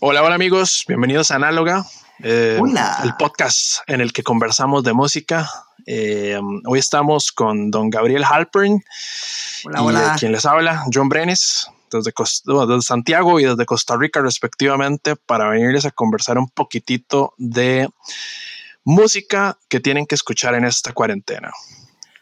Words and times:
Hola, 0.00 0.22
hola 0.22 0.34
amigos, 0.34 0.84
bienvenidos 0.86 1.30
a 1.30 1.36
Análoga, 1.36 1.84
eh, 2.22 2.60
el 3.04 3.14
podcast 3.18 3.78
en 3.86 4.00
el 4.00 4.12
que 4.12 4.22
conversamos 4.22 4.82
de 4.84 4.92
música. 4.92 5.50
Eh, 5.86 6.38
hoy 6.66 6.78
estamos 6.78 7.32
con 7.32 7.70
don 7.70 7.90
Gabriel 7.90 8.24
Halpern 8.24 8.74
y 8.74 10.18
quien 10.18 10.32
les 10.32 10.44
habla, 10.44 10.84
John 10.92 11.08
Brenes, 11.08 11.68
desde, 11.90 12.12
desde, 12.44 12.82
Santiago 12.82 13.40
y 13.40 13.44
desde 13.44 13.66
Costa 13.66 13.96
Rica 13.96 14.20
respectivamente, 14.20 15.16
para 15.16 15.48
venirles 15.48 15.84
a 15.84 15.90
conversar 15.90 16.38
un 16.38 16.48
poquitito 16.48 17.34
de 17.38 17.88
música 18.84 19.58
que 19.68 19.80
tienen 19.80 20.06
que 20.06 20.14
escuchar 20.14 20.54
en 20.54 20.64
esta 20.64 20.92
cuarentena. 20.92 21.50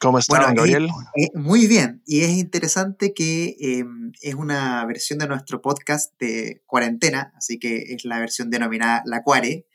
¿Cómo 0.03 0.19
están, 0.19 0.55
Gabriel? 0.57 0.89
muy 1.35 1.69
bien, 1.69 2.03
y 2.05 2.23
es 2.23 2.31
interesante 2.31 3.15
que 3.15 3.55
em, 3.61 4.11
es 4.21 4.35
una 4.35 4.85
versión 4.85 5.21
de 5.21 5.29
nuestro 5.29 5.63
podcast 5.63 6.13
de 6.19 6.61
cuarentena, 6.67 7.33
así 7.37 7.61
que 7.61 7.95
es 7.95 8.05
la 8.05 8.19
versión 8.19 8.51
denominada 8.51 9.03
La 9.07 9.23
Cuare. 9.23 9.69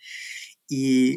Y 0.68 1.16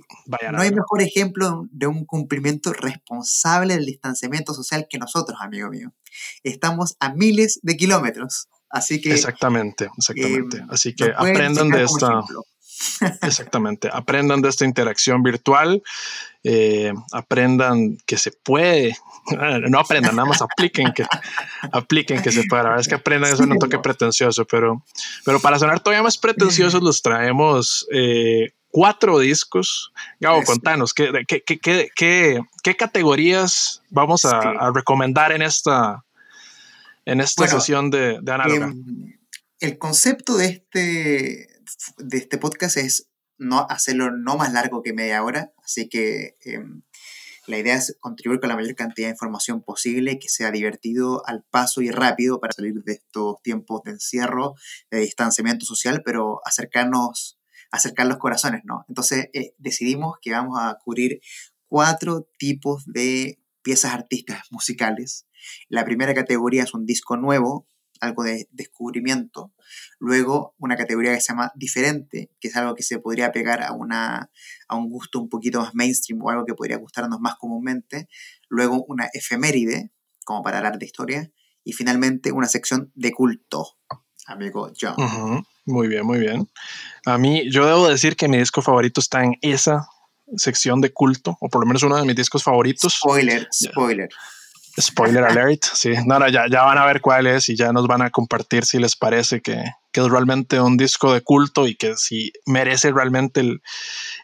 no 0.52 0.62
hay 0.62 0.70
mejor 0.72 1.02
ejemplo 1.02 1.66
de 1.72 1.88
un 1.88 2.04
cumplimiento 2.04 2.72
responsable 2.72 3.74
del 3.74 3.84
distanciamiento 3.84 4.54
social 4.54 4.86
que 4.88 4.98
nosotros, 4.98 5.40
amigo 5.42 5.68
mío. 5.70 5.92
Estamos 6.44 6.96
a 7.00 7.12
miles 7.12 7.58
de 7.64 7.76
kilómetros, 7.76 8.48
así 8.68 9.00
que... 9.00 9.12
Exactamente, 9.12 9.90
exactamente. 9.98 10.58
Em, 10.58 10.70
así 10.70 10.94
que 10.94 11.12
aprendan 11.16 11.68
de 11.70 11.82
esta... 11.82 12.22
Exactamente, 13.22 13.88
aprendan 13.92 14.42
de 14.42 14.48
esta 14.48 14.64
interacción 14.64 15.22
virtual, 15.22 15.82
eh, 16.42 16.92
aprendan 17.12 17.98
que 18.06 18.16
se 18.16 18.32
puede, 18.32 18.96
no 19.68 19.78
aprendan, 19.78 20.16
nada 20.16 20.28
más 20.28 20.42
apliquen 20.42 20.92
que, 20.92 21.04
apliquen 21.72 22.22
que 22.22 22.32
se 22.32 22.44
puede. 22.44 22.62
La 22.62 22.68
verdad 22.70 22.80
es 22.80 22.88
que 22.88 22.94
aprendan 22.94 23.32
eso 23.32 23.46
no 23.46 23.56
toque 23.56 23.78
pretencioso, 23.78 24.44
pero, 24.46 24.84
pero 25.24 25.40
para 25.40 25.58
sonar 25.58 25.80
todavía 25.80 26.02
más 26.02 26.16
pretenciosos 26.16 26.82
los 26.82 27.02
traemos 27.02 27.86
eh, 27.92 28.52
cuatro 28.70 29.18
discos. 29.18 29.92
Gabo, 30.18 30.42
contanos, 30.44 30.94
¿qué, 30.94 31.10
qué, 31.26 31.42
qué, 31.42 32.40
qué, 32.62 32.76
categorías 32.76 33.82
vamos 33.90 34.24
a, 34.24 34.70
recomendar 34.74 35.32
en 35.32 35.42
esta, 35.42 36.04
en 37.04 37.20
esta 37.20 37.46
sesión 37.46 37.90
de, 37.90 38.18
de 38.22 38.32
análoga? 38.32 38.66
Em, 38.66 39.18
el 39.60 39.76
concepto 39.76 40.38
de 40.38 40.46
este, 40.46 41.49
de 41.98 42.18
este 42.18 42.38
podcast 42.38 42.76
es 42.76 43.10
no 43.38 43.66
hacerlo 43.68 44.10
no 44.10 44.36
más 44.36 44.52
largo 44.52 44.82
que 44.82 44.92
media 44.92 45.24
hora, 45.24 45.52
así 45.64 45.88
que 45.88 46.36
em, 46.44 46.82
la 47.46 47.58
idea 47.58 47.74
es 47.74 47.96
contribuir 48.00 48.40
con 48.40 48.48
la 48.48 48.56
mayor 48.56 48.74
cantidad 48.74 49.08
de 49.08 49.12
información 49.12 49.62
posible, 49.62 50.18
que 50.18 50.28
sea 50.28 50.50
divertido 50.50 51.26
al 51.26 51.42
paso 51.42 51.80
y 51.80 51.90
rápido 51.90 52.38
para 52.38 52.52
salir 52.52 52.74
de 52.84 52.92
estos 52.92 53.42
tiempos 53.42 53.82
de 53.84 53.92
encierro, 53.92 54.54
de 54.90 55.00
distanciamiento 55.00 55.66
social, 55.66 56.02
pero 56.04 56.40
acercarnos, 56.44 57.38
acercar 57.70 58.06
los 58.06 58.18
corazones, 58.18 58.62
¿no? 58.64 58.84
Entonces 58.88 59.30
eh, 59.32 59.54
decidimos 59.58 60.16
que 60.20 60.32
vamos 60.32 60.58
a 60.60 60.78
cubrir 60.84 61.20
cuatro 61.66 62.28
tipos 62.38 62.84
de 62.86 63.40
piezas 63.62 63.94
artísticas 63.94 64.46
musicales. 64.50 65.26
La 65.68 65.84
primera 65.84 66.14
categoría 66.14 66.62
es 66.62 66.74
un 66.74 66.86
disco 66.86 67.16
nuevo, 67.16 67.66
algo 68.00 68.24
de 68.24 68.48
descubrimiento. 68.50 69.52
Luego, 69.98 70.54
una 70.58 70.76
categoría 70.76 71.14
que 71.14 71.20
se 71.20 71.32
llama 71.32 71.52
diferente, 71.54 72.30
que 72.40 72.48
es 72.48 72.56
algo 72.56 72.74
que 72.74 72.82
se 72.82 72.98
podría 72.98 73.32
pegar 73.32 73.62
a, 73.62 73.72
una, 73.72 74.30
a 74.68 74.76
un 74.76 74.88
gusto 74.90 75.20
un 75.20 75.28
poquito 75.28 75.60
más 75.60 75.74
mainstream 75.74 76.22
o 76.22 76.30
algo 76.30 76.44
que 76.44 76.54
podría 76.54 76.78
gustarnos 76.78 77.20
más 77.20 77.36
comúnmente. 77.36 78.08
Luego, 78.48 78.84
una 78.88 79.08
efeméride, 79.12 79.92
como 80.24 80.42
para 80.42 80.58
hablar 80.58 80.78
de 80.78 80.86
historia. 80.86 81.30
Y 81.62 81.72
finalmente, 81.72 82.32
una 82.32 82.48
sección 82.48 82.90
de 82.94 83.12
culto, 83.12 83.76
amigo 84.26 84.72
John. 84.80 85.44
Muy 85.66 85.88
bien, 85.88 86.06
muy 86.06 86.18
bien. 86.18 86.48
A 87.06 87.18
mí, 87.18 87.50
yo 87.50 87.66
debo 87.66 87.88
decir 87.88 88.16
que 88.16 88.28
mi 88.28 88.38
disco 88.38 88.62
favorito 88.62 89.00
está 89.00 89.22
en 89.22 89.36
esa 89.42 89.86
sección 90.36 90.80
de 90.80 90.92
culto, 90.92 91.36
o 91.40 91.48
por 91.48 91.60
lo 91.60 91.66
menos 91.66 91.82
uno 91.82 91.96
de 91.96 92.04
mis 92.04 92.16
discos 92.16 92.42
favoritos. 92.42 92.94
Spoiler, 92.94 93.48
spoiler. 93.52 94.08
Spoiler 94.80 95.24
alert, 95.24 95.64
sí. 95.74 95.92
No, 96.06 96.18
ya, 96.28 96.44
ya 96.50 96.62
van 96.62 96.78
a 96.78 96.86
ver 96.86 97.00
cuál 97.00 97.26
es 97.26 97.48
y 97.48 97.56
ya 97.56 97.72
nos 97.72 97.86
van 97.86 98.02
a 98.02 98.10
compartir 98.10 98.64
si 98.64 98.78
les 98.78 98.96
parece 98.96 99.40
que, 99.40 99.62
que 99.92 100.00
es 100.00 100.08
realmente 100.08 100.60
un 100.60 100.76
disco 100.76 101.12
de 101.12 101.20
culto 101.20 101.66
y 101.66 101.74
que 101.74 101.96
si 101.96 102.32
merece 102.46 102.90
realmente 102.92 103.40
el, 103.40 103.62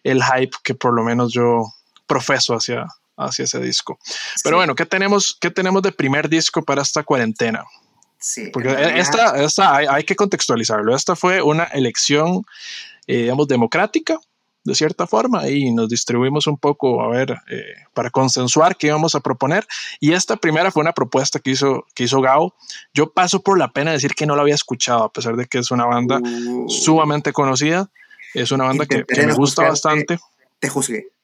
el 0.05 0.23
hype 0.23 0.57
que 0.63 0.75
por 0.75 0.95
lo 0.95 1.03
menos 1.03 1.33
yo 1.33 1.65
profeso 2.07 2.55
hacia, 2.55 2.87
hacia 3.17 3.45
ese 3.45 3.61
disco. 3.61 3.99
Pero 4.43 4.57
bueno, 4.57 4.75
¿qué 4.75 4.87
tenemos, 4.87 5.37
¿qué 5.41 5.51
tenemos 5.51 5.83
de 5.83 5.93
primer 5.93 6.29
disco 6.29 6.63
para 6.63 6.83
esta 6.83 7.03
cuarentena? 7.03 7.65
Sí, 8.19 8.51
Porque 8.53 8.71
esta, 8.99 9.43
esta 9.43 9.77
hay, 9.77 9.87
hay, 9.89 10.05
que 10.05 10.17
contextualizarlo. 10.17 10.97
Esta 10.97 11.15
fue 11.15 11.43
una 11.43 11.65
elección, 11.65 12.45
eh, 13.07 13.23
digamos, 13.23 13.47
democrática 13.47 14.19
de 14.67 14.75
cierta 14.75 15.07
forma 15.07 15.49
y 15.49 15.73
nos 15.73 15.89
distribuimos 15.89 16.47
un 16.47 16.59
poco 16.59 17.03
a 17.03 17.09
ver 17.09 17.37
eh, 17.49 17.63
para 17.95 18.11
consensuar 18.11 18.77
qué 18.77 18.89
íbamos 18.89 19.15
a 19.15 19.21
proponer. 19.21 19.67
Y 20.01 20.13
esta 20.13 20.37
primera 20.37 20.71
fue 20.71 20.83
una 20.83 20.93
propuesta 20.93 21.39
que 21.39 21.51
hizo 21.53 21.87
que 21.95 22.05
hizo 22.05 22.21
Gao. 22.21 22.55
Yo 22.93 23.13
paso 23.13 23.41
por 23.41 23.59
la 23.59 23.73
pena 23.73 23.93
decir 23.93 24.15
que 24.15 24.27
no 24.27 24.37
la 24.37 24.43
había 24.43 24.55
escuchado 24.55 25.05
a 25.05 25.13
pesar 25.13 25.37
de 25.37 25.47
que 25.47 25.59
es 25.59 25.71
una 25.71 25.87
banda 25.87 26.19
uh. 26.19 26.69
sumamente 26.69 27.33
conocida. 27.33 27.91
Es 28.35 28.51
una 28.51 28.65
banda 28.65 28.85
que, 28.85 29.05
me 29.27 29.33
gusta 29.33 29.63
bastante. 29.63 30.19
te 30.59 30.69
juzgué 30.69 31.16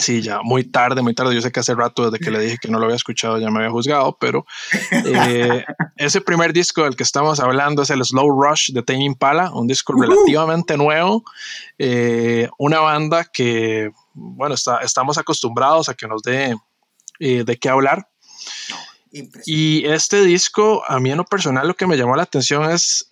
Sí, 0.00 0.22
ya 0.22 0.40
muy 0.42 0.64
tarde, 0.64 1.02
muy 1.02 1.14
tarde. 1.14 1.34
Yo 1.34 1.40
sé 1.40 1.50
que 1.50 1.60
hace 1.60 1.74
rato 1.74 2.10
desde 2.10 2.22
que 2.22 2.30
le 2.30 2.40
dije 2.40 2.58
que 2.60 2.68
no 2.68 2.78
lo 2.78 2.84
había 2.84 2.96
escuchado 2.96 3.38
ya 3.38 3.50
me 3.50 3.58
había 3.58 3.70
juzgado, 3.70 4.16
pero 4.20 4.44
eh, 4.90 5.64
ese 5.96 6.20
primer 6.20 6.52
disco 6.52 6.84
del 6.84 6.96
que 6.96 7.02
estamos 7.02 7.40
hablando 7.40 7.82
es 7.82 7.90
el 7.90 8.04
Slow 8.04 8.30
Rush 8.30 8.72
de 8.72 8.82
Tame 8.82 9.04
Impala, 9.04 9.50
un 9.52 9.66
disco 9.66 9.94
relativamente 9.94 10.76
nuevo, 10.76 11.24
eh, 11.78 12.48
una 12.58 12.80
banda 12.80 13.24
que, 13.24 13.90
bueno, 14.14 14.54
está, 14.54 14.78
estamos 14.78 15.18
acostumbrados 15.18 15.88
a 15.88 15.94
que 15.94 16.06
nos 16.06 16.22
dé 16.22 16.54
eh, 17.18 17.44
de 17.44 17.56
qué 17.56 17.68
hablar. 17.68 18.08
y 19.44 19.84
este 19.86 20.24
disco, 20.24 20.82
a 20.88 20.98
mí 20.98 21.10
en 21.10 21.18
lo 21.18 21.24
personal, 21.24 21.68
lo 21.68 21.74
que 21.74 21.86
me 21.86 21.96
llamó 21.96 22.16
la 22.16 22.22
atención 22.22 22.70
es 22.70 23.06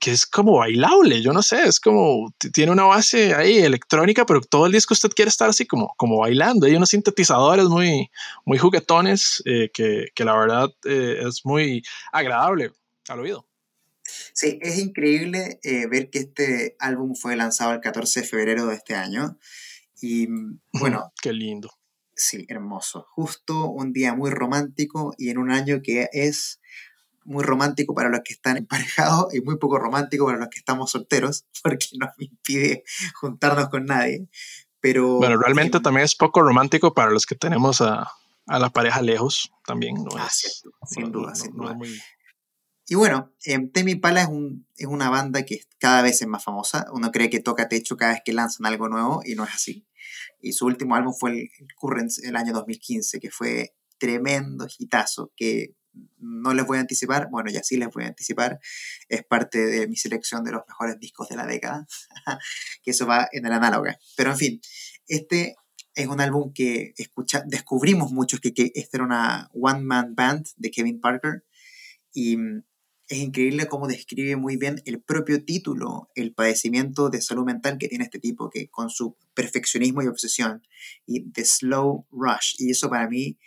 que 0.00 0.12
es 0.12 0.26
como 0.26 0.58
bailable, 0.58 1.22
yo 1.22 1.32
no 1.32 1.42
sé, 1.42 1.66
es 1.66 1.80
como, 1.80 2.32
tiene 2.52 2.72
una 2.72 2.84
base 2.84 3.34
ahí 3.34 3.58
electrónica, 3.58 4.26
pero 4.26 4.40
todo 4.40 4.66
el 4.66 4.72
disco 4.72 4.94
usted 4.94 5.10
quiere 5.10 5.28
estar 5.28 5.48
así 5.48 5.66
como, 5.66 5.94
como 5.96 6.18
bailando. 6.18 6.66
Hay 6.66 6.74
unos 6.74 6.90
sintetizadores 6.90 7.66
muy, 7.66 8.10
muy 8.44 8.58
juguetones 8.58 9.42
eh, 9.44 9.70
que, 9.72 10.08
que, 10.14 10.24
la 10.24 10.36
verdad 10.36 10.70
eh, 10.84 11.22
es 11.26 11.44
muy 11.44 11.82
agradable 12.12 12.72
al 13.08 13.20
oído. 13.20 13.46
Sí, 14.32 14.58
es 14.62 14.78
increíble 14.78 15.58
eh, 15.62 15.86
ver 15.86 16.10
que 16.10 16.20
este 16.20 16.76
álbum 16.78 17.14
fue 17.14 17.36
lanzado 17.36 17.72
el 17.72 17.80
14 17.80 18.20
de 18.20 18.26
febrero 18.26 18.66
de 18.66 18.74
este 18.74 18.94
año. 18.94 19.38
Y 20.00 20.28
bueno. 20.72 21.12
Qué 21.20 21.32
lindo. 21.32 21.70
Sí, 22.14 22.46
hermoso. 22.48 23.06
Justo 23.10 23.70
un 23.70 23.92
día 23.92 24.14
muy 24.14 24.30
romántico 24.30 25.14
y 25.18 25.30
en 25.30 25.38
un 25.38 25.50
año 25.50 25.80
que 25.82 26.08
es 26.12 26.60
muy 27.28 27.44
romántico 27.44 27.94
para 27.94 28.08
los 28.08 28.20
que 28.24 28.32
están 28.32 28.56
emparejados 28.56 29.34
y 29.34 29.40
muy 29.40 29.58
poco 29.58 29.78
romántico 29.78 30.26
para 30.26 30.38
los 30.38 30.48
que 30.48 30.58
estamos 30.58 30.90
solteros, 30.90 31.44
porque 31.62 31.86
nos 31.98 32.10
impide 32.18 32.84
juntarnos 33.14 33.68
con 33.68 33.84
nadie. 33.84 34.28
Pero, 34.80 35.18
bueno, 35.18 35.36
realmente 35.38 35.80
también 35.80 36.04
es 36.04 36.14
poco 36.14 36.40
romántico 36.40 36.94
para 36.94 37.10
los 37.10 37.26
que 37.26 37.34
tenemos 37.34 37.80
a, 37.80 38.10
a 38.46 38.58
la 38.58 38.70
pareja 38.70 39.02
lejos, 39.02 39.50
también. 39.66 39.94
No 39.96 40.10
ah, 40.16 40.28
sin 40.30 41.12
duda, 41.12 41.34
sin 41.34 41.52
duda. 41.52 41.76
Y 42.90 42.94
bueno, 42.94 43.34
eh, 43.44 43.58
Temi 43.72 43.96
Pala 43.96 44.22
es, 44.22 44.28
un, 44.28 44.66
es 44.76 44.86
una 44.86 45.10
banda 45.10 45.44
que 45.44 45.60
cada 45.78 46.00
vez 46.00 46.22
es 46.22 46.28
más 46.28 46.42
famosa. 46.42 46.86
Uno 46.92 47.12
cree 47.12 47.28
que 47.28 47.40
toca 47.40 47.68
techo 47.68 47.96
cada 47.98 48.12
vez 48.12 48.22
que 48.24 48.32
lanzan 48.32 48.64
algo 48.64 48.88
nuevo 48.88 49.20
y 49.24 49.34
no 49.34 49.44
es 49.44 49.50
así. 49.50 49.86
Y 50.40 50.52
su 50.52 50.64
último 50.64 50.94
álbum 50.94 51.12
fue 51.12 51.32
el, 51.32 51.50
Currents 51.76 52.20
el 52.20 52.36
año 52.36 52.54
2015, 52.54 53.20
que 53.20 53.30
fue 53.30 53.74
tremendo 53.98 54.66
hitazo, 54.78 55.32
que 55.36 55.74
no 56.18 56.54
les 56.54 56.66
voy 56.66 56.78
a 56.78 56.80
anticipar, 56.80 57.28
bueno, 57.30 57.50
ya 57.50 57.62
sí 57.62 57.76
les 57.76 57.88
voy 57.88 58.04
a 58.04 58.08
anticipar, 58.08 58.60
es 59.08 59.24
parte 59.24 59.58
de 59.58 59.86
mi 59.86 59.96
selección 59.96 60.44
de 60.44 60.52
los 60.52 60.62
mejores 60.66 60.98
discos 60.98 61.28
de 61.28 61.36
la 61.36 61.46
década, 61.46 61.86
que 62.82 62.90
eso 62.90 63.06
va 63.06 63.28
en 63.32 63.46
el 63.46 63.52
análoga. 63.52 63.98
Pero 64.16 64.32
en 64.32 64.36
fin, 64.36 64.60
este 65.06 65.56
es 65.94 66.06
un 66.06 66.20
álbum 66.20 66.52
que 66.52 66.94
escucha, 66.96 67.42
descubrimos 67.46 68.12
muchos 68.12 68.40
que, 68.40 68.54
que 68.54 68.70
esta 68.74 68.98
era 68.98 69.04
una 69.04 69.50
one-man 69.52 70.14
band 70.14 70.46
de 70.56 70.70
Kevin 70.70 71.00
Parker 71.00 71.44
y 72.12 72.36
mm, 72.36 72.62
es 73.08 73.18
increíble 73.18 73.66
cómo 73.68 73.88
describe 73.88 74.36
muy 74.36 74.56
bien 74.56 74.82
el 74.84 75.00
propio 75.00 75.42
título, 75.42 76.10
el 76.14 76.34
padecimiento 76.34 77.08
de 77.08 77.22
salud 77.22 77.44
mental 77.44 77.78
que 77.78 77.88
tiene 77.88 78.04
este 78.04 78.18
tipo, 78.18 78.50
que 78.50 78.68
con 78.68 78.90
su 78.90 79.16
perfeccionismo 79.34 80.02
y 80.02 80.08
obsesión, 80.08 80.62
y 81.06 81.30
The 81.30 81.44
Slow 81.46 82.06
Rush. 82.10 82.56
Y 82.58 82.70
eso 82.70 82.90
para 82.90 83.08
mí 83.08 83.38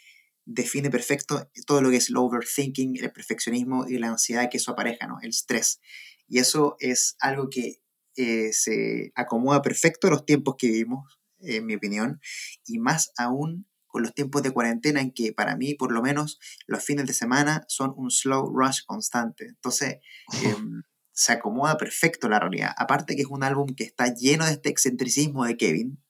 define 0.45 0.89
perfecto 0.89 1.49
todo 1.65 1.81
lo 1.81 1.89
que 1.89 1.97
es 1.97 2.09
el 2.09 2.17
overthinking, 2.17 2.97
el 2.97 3.11
perfeccionismo 3.11 3.87
y 3.87 3.97
la 3.97 4.09
ansiedad 4.09 4.49
que 4.49 4.57
eso 4.57 4.71
apareja, 4.71 5.07
¿no? 5.07 5.19
El 5.21 5.29
estrés. 5.29 5.79
Y 6.27 6.39
eso 6.39 6.75
es 6.79 7.15
algo 7.19 7.49
que 7.49 7.81
eh, 8.15 8.51
se 8.53 9.11
acomoda 9.15 9.61
perfecto 9.61 10.07
a 10.07 10.11
los 10.11 10.25
tiempos 10.25 10.55
que 10.57 10.67
vivimos, 10.67 11.19
en 11.39 11.65
mi 11.65 11.75
opinión, 11.75 12.19
y 12.65 12.79
más 12.79 13.11
aún 13.17 13.67
con 13.87 14.03
los 14.03 14.13
tiempos 14.13 14.41
de 14.41 14.51
cuarentena 14.51 15.01
en 15.01 15.11
que 15.11 15.33
para 15.33 15.57
mí, 15.57 15.75
por 15.75 15.91
lo 15.91 16.01
menos, 16.01 16.39
los 16.65 16.83
fines 16.83 17.05
de 17.05 17.13
semana 17.13 17.65
son 17.67 17.93
un 17.97 18.09
slow 18.09 18.49
rush 18.53 18.83
constante. 18.85 19.45
Entonces, 19.47 19.97
em, 20.43 20.83
se 21.11 21.33
acomoda 21.33 21.77
perfecto 21.77 22.29
la 22.29 22.39
realidad. 22.39 22.73
Aparte 22.77 23.15
que 23.15 23.21
es 23.23 23.27
un 23.27 23.43
álbum 23.43 23.67
que 23.75 23.83
está 23.83 24.13
lleno 24.13 24.45
de 24.45 24.53
este 24.53 24.69
excentricismo 24.69 25.45
de 25.45 25.57
Kevin. 25.57 26.03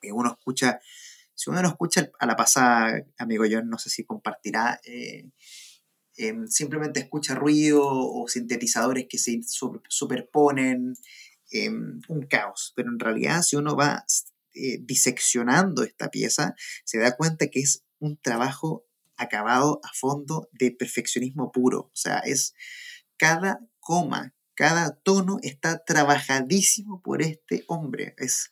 Que 0.00 0.12
uno 0.12 0.30
escucha, 0.30 0.80
si 1.36 1.50
uno 1.50 1.62
lo 1.62 1.68
escucha 1.68 2.10
a 2.18 2.26
la 2.26 2.34
pasada, 2.34 3.04
amigo 3.18 3.44
John, 3.48 3.68
no 3.68 3.78
sé 3.78 3.90
si 3.90 4.04
compartirá, 4.04 4.80
eh, 4.84 5.28
em, 6.16 6.46
simplemente 6.48 6.98
escucha 7.00 7.34
ruido 7.34 7.84
o 7.86 8.26
sintetizadores 8.26 9.06
que 9.08 9.18
se 9.18 9.40
superponen, 9.88 10.94
em, 11.50 12.00
un 12.08 12.26
caos. 12.26 12.72
Pero 12.74 12.90
en 12.90 12.98
realidad, 12.98 13.42
si 13.42 13.56
uno 13.56 13.76
va 13.76 14.04
eh, 14.54 14.78
diseccionando 14.80 15.82
esta 15.82 16.10
pieza, 16.10 16.54
se 16.84 16.98
da 16.98 17.14
cuenta 17.16 17.48
que 17.48 17.60
es 17.60 17.84
un 17.98 18.16
trabajo 18.16 18.86
acabado 19.18 19.80
a 19.84 19.92
fondo 19.92 20.48
de 20.52 20.70
perfeccionismo 20.70 21.52
puro. 21.52 21.80
O 21.80 21.96
sea, 21.96 22.18
es 22.20 22.54
cada 23.18 23.60
coma, 23.80 24.34
cada 24.54 24.96
tono 24.96 25.38
está 25.42 25.84
trabajadísimo 25.84 27.02
por 27.02 27.20
este 27.20 27.64
hombre. 27.66 28.14
Es, 28.16 28.50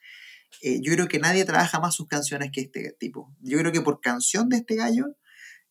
eh, 0.63 0.81
yo 0.83 0.93
creo 0.93 1.09
que 1.09 1.19
nadie 1.19 1.45
trabaja 1.45 1.81
más 1.81 1.95
sus 1.95 2.09
canciones 2.09 2.51
que 2.53 2.63
este 2.63 2.95
tipo. 2.99 3.35
Yo 3.41 3.59
creo 3.59 3.73
que 3.73 3.81
por 3.81 4.01
canción 4.01 4.49
de 4.49 4.59
este 4.59 4.77
gallo 4.77 5.07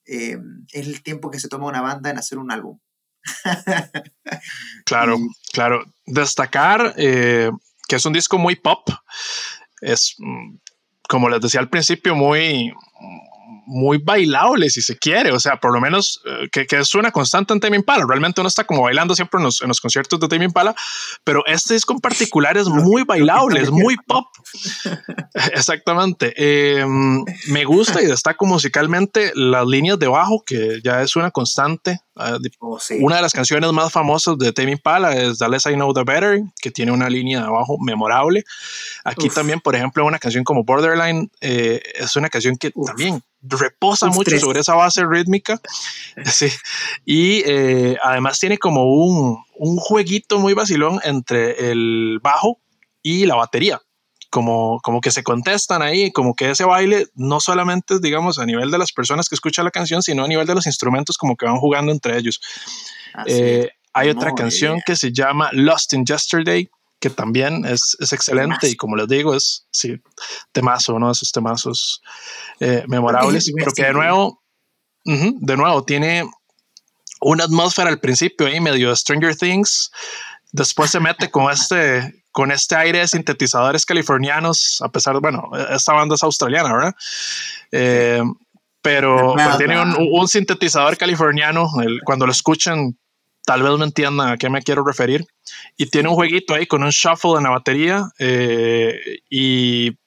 eh, 0.06 0.38
es 0.72 0.88
el 0.88 1.02
tiempo 1.04 1.32
que 1.32 1.40
se 1.40 1.48
toma 1.48 1.68
una 1.68 1.82
banda 1.82 2.10
en 2.10 2.18
hacer 2.18 2.38
un 2.38 2.52
álbum. 2.52 2.80
claro, 4.86 5.18
claro. 5.52 5.86
Destacar 6.06 6.94
que 6.96 7.96
es 7.96 8.06
un 8.06 8.14
disco 8.14 8.38
muy 8.38 8.56
pop 8.56 8.90
es, 9.82 10.16
mm, 10.18 10.56
como 11.08 11.30
les 11.30 11.42
decía 11.42 11.60
al 11.60 11.70
principio, 11.70 12.16
muy, 12.16 12.74
muy 13.66 13.98
bailable, 13.98 14.70
si 14.70 14.82
se 14.82 14.98
quiere. 14.98 15.32
O 15.32 15.40
sea, 15.40 15.58
por 15.58 15.74
lo 15.74 15.80
menos 15.80 16.22
eh, 16.26 16.50
que, 16.52 16.66
que, 16.66 16.80
es 16.80 16.96
una 16.96 17.12
constante 17.12 17.54
en 17.54 17.60
Tame 17.60 17.78
Impala. 17.78 18.06
Realmente 18.08 18.42
uno 18.42 18.48
está 18.48 18.64
como 18.64 18.84
bailando 18.84 19.16
siempre 19.16 19.40
en 19.40 19.46
los, 19.46 19.62
en 19.62 19.68
los 19.68 19.80
conciertos 19.80 20.20
de 20.20 20.28
Tame 20.28 20.46
Impala, 20.46 20.76
pero 21.24 21.46
este 21.46 21.74
disco 21.74 21.94
en 21.94 22.00
particular 22.00 22.58
es 22.58 22.68
muy 22.68 23.04
bailable, 23.04 23.62
es 23.62 23.72
muy 23.72 23.96
pop. 24.08 24.26
Exactamente. 25.54 26.34
Em, 26.36 27.24
me 27.48 27.64
gusta 27.66 28.02
y 28.02 28.06
destaco 28.06 28.46
musicalmente 28.46 29.32
las 29.36 29.66
líneas 29.66 30.00
de 30.00 30.08
bajo, 30.08 30.44
que 30.46 30.80
ya 30.84 31.02
es 31.02 31.16
una 31.16 31.32
constante. 31.32 32.00
Ah, 32.16 32.38
oh, 32.60 32.78
una 33.00 33.16
de 33.16 33.22
las 33.24 33.34
canciones 33.34 33.72
más 33.72 33.92
famosas 33.92 34.38
de 34.38 34.54
Tame 34.54 34.74
Impala 34.74 35.16
es 35.16 35.40
The 35.40 35.50
Less 35.50 35.66
I 35.66 35.74
Know 35.74 35.94
The 35.94 36.04
Better, 36.04 36.42
que 36.62 36.70
tiene 36.70 36.92
una 36.92 37.10
línea 37.10 37.42
de 37.42 37.50
bajo 37.50 37.78
memorable. 37.80 38.44
Aquí 39.04 39.30
también, 39.30 39.60
por 39.60 39.76
ejemplo, 39.76 40.06
una 40.06 40.20
canción 40.20 40.44
como 40.44 40.64
Borderline 40.64 41.30
eh, 41.42 41.82
es 41.96 42.16
una 42.16 42.30
canción 42.30 42.56
que 42.58 42.72
también 42.86 43.24
reposa 43.58 44.08
mucho 44.08 44.38
sobre 44.40 44.60
esa 44.60 44.76
base 44.76 45.06
rítmica. 45.06 45.60
Sí. 46.26 46.48
Y 47.06 47.42
eh, 47.46 47.98
además 48.04 48.40
tiene 48.40 48.60
como 48.60 48.84
un, 48.84 49.44
un, 49.56 49.78
jueguito 49.78 50.40
muy 50.40 50.54
vacilón 50.54 51.00
entre 51.04 51.72
el 51.72 52.20
bajo 52.22 52.60
y 53.02 53.26
la 53.26 53.36
batería. 53.36 53.82
Como, 54.30 54.80
como 54.82 55.02
que 55.02 55.12
se 55.12 55.24
contestan 55.24 55.82
ahí, 55.82 56.12
como 56.12 56.36
que 56.36 56.52
ese 56.52 56.66
baile 56.66 57.08
no 57.16 57.40
solamente 57.40 57.96
es, 57.96 58.02
digamos, 58.02 58.40
a 58.40 58.46
nivel 58.46 58.72
de 58.72 58.78
las 58.78 58.92
personas 58.92 59.28
que 59.28 59.36
escuchan 59.36 59.66
la 59.66 59.72
canción, 59.72 60.02
sino 60.02 60.24
a 60.24 60.28
nivel 60.28 60.48
de 60.48 60.56
los 60.56 60.66
instrumentos, 60.66 61.18
como 61.18 61.36
que 61.36 61.46
van 61.46 61.58
jugando 61.58 61.92
entre 61.92 62.18
ellos. 62.18 62.40
Eh, 63.28 63.70
hay 63.94 64.10
otra 64.10 64.34
canción 64.34 64.82
que 64.86 64.96
se 64.96 65.12
llama 65.12 65.50
Lost 65.52 65.94
in 65.94 66.06
Yesterday, 66.06 66.70
que 67.04 67.10
también 67.10 67.66
es, 67.66 67.98
es 68.00 68.14
excelente 68.14 68.70
y 68.70 68.78
como 68.78 68.96
les 68.96 69.10
digo, 69.10 69.36
es 69.36 69.68
sí, 69.72 70.02
temazo, 70.54 70.96
uno 70.96 71.08
de 71.08 71.12
esos 71.12 71.34
temazos 71.34 72.02
eh, 72.62 72.86
memorables, 72.88 73.52
pero 73.58 73.74
que 73.74 73.84
de 73.84 73.92
nuevo, 73.92 74.42
de 75.04 75.58
nuevo, 75.58 75.84
tiene 75.84 76.24
una 77.20 77.44
atmósfera 77.44 77.90
al 77.90 78.00
principio 78.00 78.48
ahí 78.48 78.62
medio 78.62 78.88
de 78.88 78.96
Stranger 78.96 79.36
Things, 79.36 79.92
después 80.54 80.92
se 80.92 81.02
mete 81.02 81.30
con 81.30 81.52
este, 81.52 82.24
con 82.32 82.54
este 82.54 82.78
aire 82.78 83.00
de 83.00 83.08
sintetizadores 83.10 83.86
californianos, 83.86 84.82
a 84.82 84.88
pesar 84.88 85.16
de, 85.16 85.20
bueno, 85.20 85.52
esta 85.72 85.92
banda 85.92 86.16
es 86.16 86.24
australiana, 86.24 86.74
¿verdad? 86.74 86.96
Eh, 87.74 88.24
pero, 88.82 89.36
tiene 89.58 89.82
un, 89.82 89.94
un, 90.10 90.28
sintetizador 90.30 90.96
californiano, 90.96 91.70
el, 91.82 92.00
cuando 92.06 92.26
lo 92.26 92.32
escuchan 92.32 92.98
tal 93.46 93.64
vez 93.64 93.72
me 93.78 93.86
entiendan 93.86 94.30
a 94.30 94.38
qué 94.38 94.50
me 94.50 94.62
quiero 94.62 94.84
referir. 94.84 95.26
Y 95.78 95.88
tiene 95.88 96.10
un 96.10 96.16
jueguito 96.16 96.54
ahí 96.54 96.66
con 96.66 96.84
un 96.84 96.90
shuffle 96.90 97.38
en 97.38 97.44
la 97.44 97.50
batería 97.50 98.10
eh, 98.20 99.20
y 99.30 99.98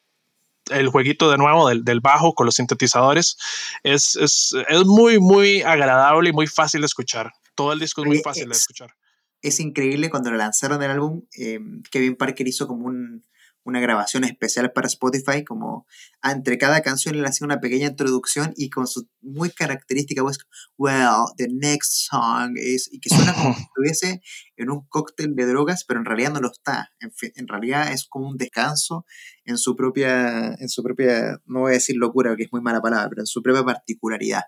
el 0.70 0.88
jueguito 0.88 1.30
de 1.30 1.38
nuevo 1.38 1.68
del, 1.68 1.84
del 1.84 2.00
bajo 2.00 2.34
con 2.34 2.46
los 2.46 2.56
sintetizadores 2.56 3.36
es, 3.82 4.16
es, 4.16 4.54
es, 4.68 4.84
muy, 4.84 5.20
muy 5.20 5.62
agradable 5.62 6.30
y 6.30 6.32
muy 6.32 6.46
fácil 6.46 6.80
de 6.80 6.86
escuchar. 6.86 7.32
Todo 7.54 7.72
el 7.72 7.78
disco 7.78 8.02
es 8.02 8.08
muy 8.08 8.18
fácil 8.18 8.48
de 8.48 8.56
escuchar. 8.56 8.94
Es 9.42 9.60
increíble 9.60 10.10
cuando 10.10 10.30
lo 10.30 10.36
lanzaron 10.36 10.82
el 10.82 10.90
álbum, 10.90 11.22
eh, 11.38 11.60
Kevin 11.90 12.16
Parker 12.16 12.48
hizo 12.48 12.66
como 12.66 12.86
un, 12.86 13.22
una 13.66 13.80
grabación 13.80 14.24
especial 14.24 14.72
para 14.72 14.86
Spotify, 14.86 15.44
como 15.44 15.86
ah, 16.22 16.32
entre 16.32 16.56
cada 16.58 16.82
canción 16.82 17.20
le 17.20 17.28
hacía 17.28 17.44
una 17.44 17.60
pequeña 17.60 17.88
introducción 17.88 18.52
y 18.56 18.70
con 18.70 18.86
su 18.86 19.08
muy 19.20 19.50
característica 19.50 20.22
voz, 20.22 20.38
well, 20.78 21.26
the 21.36 21.48
next 21.50 22.08
song 22.08 22.56
is, 22.56 22.88
y 22.92 23.00
que 23.00 23.10
suena 23.10 23.34
como 23.34 23.54
si 23.56 23.62
estuviese 23.62 24.22
en 24.56 24.70
un 24.70 24.86
cóctel 24.88 25.34
de 25.34 25.46
drogas, 25.46 25.84
pero 25.84 26.00
en 26.00 26.06
realidad 26.06 26.32
no 26.32 26.40
lo 26.40 26.50
está. 26.50 26.90
En, 27.00 27.12
en, 27.34 27.48
realidad 27.48 27.92
es 27.92 28.06
como 28.06 28.28
un 28.28 28.36
descanso 28.36 29.04
en 29.44 29.58
su 29.58 29.74
propia, 29.76 30.54
en 30.58 30.68
su 30.68 30.82
propia, 30.82 31.40
no 31.46 31.60
voy 31.60 31.72
a 31.72 31.74
decir 31.74 31.96
locura, 31.96 32.36
que 32.36 32.44
es 32.44 32.52
muy 32.52 32.60
mala 32.60 32.80
palabra, 32.80 33.08
pero 33.08 33.22
en 33.22 33.26
su 33.26 33.42
propia 33.42 33.64
particularidad. 33.64 34.42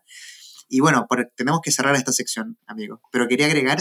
Y 0.69 0.81
bueno, 0.81 1.06
tenemos 1.35 1.61
que 1.62 1.73
cerrar 1.73 1.94
esta 1.94 2.12
sección, 2.12 2.59
amigo. 2.67 3.00
Pero 3.11 3.26
quería 3.26 3.47
agregar 3.47 3.79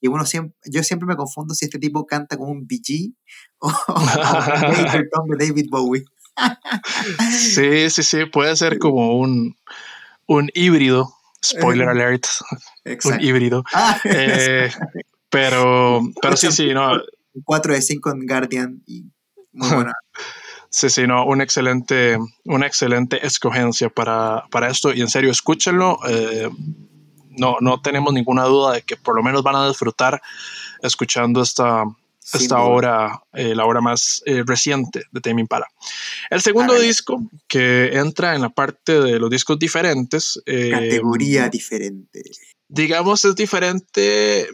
y 0.00 0.08
bueno, 0.08 0.26
siempre, 0.26 0.54
yo 0.64 0.82
siempre 0.82 1.06
me 1.06 1.16
confundo 1.16 1.54
si 1.54 1.64
este 1.64 1.78
tipo 1.78 2.06
canta 2.06 2.36
como 2.36 2.50
un 2.50 2.66
BG 2.66 3.14
o, 3.58 3.72
David 5.38 5.66
Bowie. 5.70 6.04
sí, 7.30 7.88
sí, 7.88 8.02
sí, 8.02 8.26
puede 8.26 8.54
ser 8.56 8.78
como 8.78 9.18
un, 9.18 9.56
un 10.26 10.50
híbrido. 10.54 11.12
Spoiler 11.42 11.88
alert. 11.88 12.26
Un 13.04 13.20
híbrido. 13.20 13.64
Ah, 13.72 13.98
eh, 14.04 14.70
pero, 15.30 16.02
pero 16.20 16.36
sí, 16.36 16.52
sí, 16.52 16.74
no. 16.74 17.00
4 17.44 17.74
de 17.74 17.82
5 17.82 18.10
en 18.10 18.26
Guardian 18.26 18.82
y 18.86 19.04
muy 19.52 19.70
buena. 19.70 19.92
Sí, 20.76 20.90
sí, 20.90 21.06
no, 21.06 21.24
una 21.24 21.42
excelente, 21.42 22.18
una 22.44 22.66
excelente 22.66 23.26
escogencia 23.26 23.88
para, 23.88 24.44
para 24.50 24.68
esto 24.68 24.92
y 24.92 25.00
en 25.00 25.08
serio, 25.08 25.30
escúchenlo. 25.30 25.98
Eh, 26.06 26.50
no, 27.30 27.56
no 27.62 27.80
tenemos 27.80 28.12
ninguna 28.12 28.44
duda 28.44 28.74
de 28.74 28.82
que 28.82 28.94
por 28.94 29.16
lo 29.16 29.22
menos 29.22 29.42
van 29.42 29.56
a 29.56 29.66
disfrutar 29.66 30.20
escuchando 30.82 31.40
esta, 31.40 31.84
esta 32.34 32.60
obra, 32.60 33.22
eh, 33.32 33.54
la 33.54 33.64
obra 33.64 33.80
más 33.80 34.22
eh, 34.26 34.42
reciente 34.44 35.04
de 35.10 35.20
Tame 35.22 35.40
Impala. 35.40 35.66
El 36.28 36.42
segundo 36.42 36.74
disco 36.74 37.22
que 37.48 37.96
entra 37.96 38.34
en 38.34 38.42
la 38.42 38.50
parte 38.50 39.00
de 39.00 39.18
los 39.18 39.30
discos 39.30 39.58
diferentes. 39.58 40.42
Categoría 40.44 41.48
diferente 41.48 42.20
digamos, 42.68 43.24
es 43.24 43.34
diferente 43.34 44.48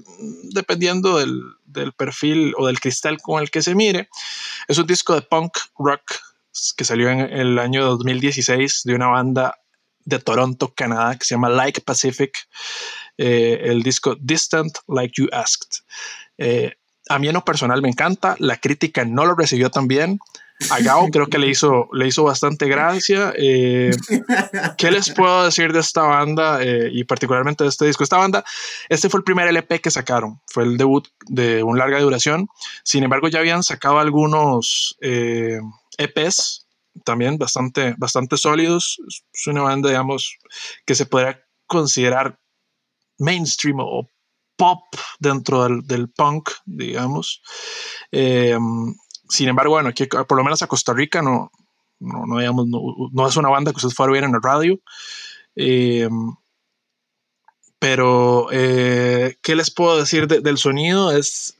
dependiendo 0.52 1.18
del, 1.18 1.40
del, 1.64 1.92
perfil 1.92 2.54
o 2.58 2.66
del 2.66 2.80
cristal 2.80 3.18
con 3.20 3.42
el 3.42 3.50
que 3.50 3.62
se 3.62 3.74
mire. 3.74 4.08
Es 4.68 4.78
un 4.78 4.86
disco 4.86 5.14
de 5.14 5.22
punk 5.22 5.52
rock 5.78 6.02
que 6.76 6.84
salió 6.84 7.10
en 7.10 7.20
el 7.20 7.58
año 7.58 7.84
2016 7.86 8.82
de 8.84 8.94
una 8.94 9.08
banda 9.08 9.58
de 10.04 10.18
Toronto, 10.18 10.74
Canadá, 10.74 11.16
que 11.16 11.24
se 11.24 11.34
llama 11.34 11.48
Like 11.48 11.80
Pacific. 11.80 12.36
Eh, 13.18 13.60
el 13.64 13.82
disco 13.82 14.16
Distant 14.20 14.78
Like 14.88 15.14
You 15.16 15.28
Asked. 15.32 15.84
Eh, 16.38 16.72
a 17.08 17.18
mí 17.18 17.28
en 17.28 17.34
lo 17.34 17.44
personal 17.44 17.82
me 17.82 17.88
encanta, 17.88 18.36
la 18.38 18.56
crítica 18.56 19.04
no 19.04 19.26
lo 19.26 19.34
recibió 19.34 19.70
tan 19.70 19.86
bien, 19.86 20.18
a 20.70 20.80
Gao 20.80 21.08
creo 21.08 21.26
que 21.26 21.38
le 21.38 21.48
hizo, 21.48 21.88
le 21.92 22.06
hizo 22.06 22.24
bastante 22.24 22.66
gracia. 22.66 23.32
Eh, 23.36 23.90
¿Qué 24.78 24.90
les 24.90 25.10
puedo 25.10 25.44
decir 25.44 25.72
de 25.72 25.80
esta 25.80 26.02
banda 26.02 26.62
eh, 26.62 26.90
y 26.92 27.04
particularmente 27.04 27.64
de 27.64 27.70
este 27.70 27.86
disco? 27.86 28.04
Esta 28.04 28.18
banda, 28.18 28.44
este 28.88 29.08
fue 29.08 29.18
el 29.18 29.24
primer 29.24 29.48
LP 29.48 29.80
que 29.80 29.90
sacaron, 29.90 30.40
fue 30.46 30.64
el 30.64 30.76
debut 30.76 31.08
de 31.26 31.62
una 31.62 31.78
larga 31.78 32.00
duración. 32.00 32.48
Sin 32.84 33.04
embargo, 33.04 33.28
ya 33.28 33.40
habían 33.40 33.62
sacado 33.62 33.98
algunos 33.98 34.96
EPs 35.00 35.00
eh, 35.00 35.60
e 35.98 37.00
también 37.04 37.38
bastante, 37.38 37.94
bastante 37.96 38.36
sólidos. 38.36 39.00
Es 39.32 39.46
una 39.46 39.62
banda, 39.62 39.88
digamos, 39.88 40.36
que 40.84 40.94
se 40.94 41.06
podría 41.06 41.42
considerar 41.66 42.38
mainstream 43.18 43.78
o 43.80 44.08
pop 44.56 44.82
dentro 45.18 45.64
del, 45.64 45.86
del 45.86 46.10
punk, 46.10 46.50
digamos. 46.66 47.42
Sin 49.28 49.48
embargo, 49.48 49.74
bueno, 49.74 49.88
aquí 49.88 50.06
por 50.06 50.36
lo 50.36 50.44
menos 50.44 50.62
a 50.62 50.66
Costa 50.66 50.92
Rica 50.92 51.22
no, 51.22 51.50
no, 52.00 52.26
no, 52.26 52.38
digamos, 52.38 52.66
no, 52.68 53.28
es 53.28 53.36
una 53.36 53.48
banda 53.48 53.70
que 53.70 53.76
ustedes 53.76 53.94
fueron 53.94 54.14
a 54.14 54.18
ver 54.20 54.24
en 54.24 54.32
la 54.32 54.40
radio. 54.42 54.78
Eh, 55.56 56.08
pero, 57.78 58.48
eh, 58.52 59.36
¿qué 59.42 59.56
les 59.56 59.72
puedo 59.72 59.98
decir 59.98 60.28
del 60.28 60.58
sonido? 60.58 61.10
Es 61.10 61.56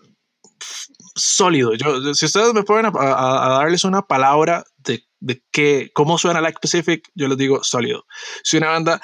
sólido. 1.14 1.74
Yo, 1.74 2.14
si 2.14 2.26
ustedes 2.26 2.54
me 2.54 2.62
pueden 2.62 2.86
a, 2.86 2.90
darles 2.92 3.84
una 3.84 4.02
palabra 4.02 4.64
de, 4.78 5.04
de 5.20 5.42
qué, 5.50 5.90
cómo 5.94 6.18
suena 6.18 6.40
Like 6.40 6.60
Pacific, 6.60 7.08
yo 7.14 7.28
les 7.28 7.38
digo 7.38 7.64
sólido. 7.64 8.04
Es 8.44 8.54
una 8.54 8.68
banda 8.68 9.00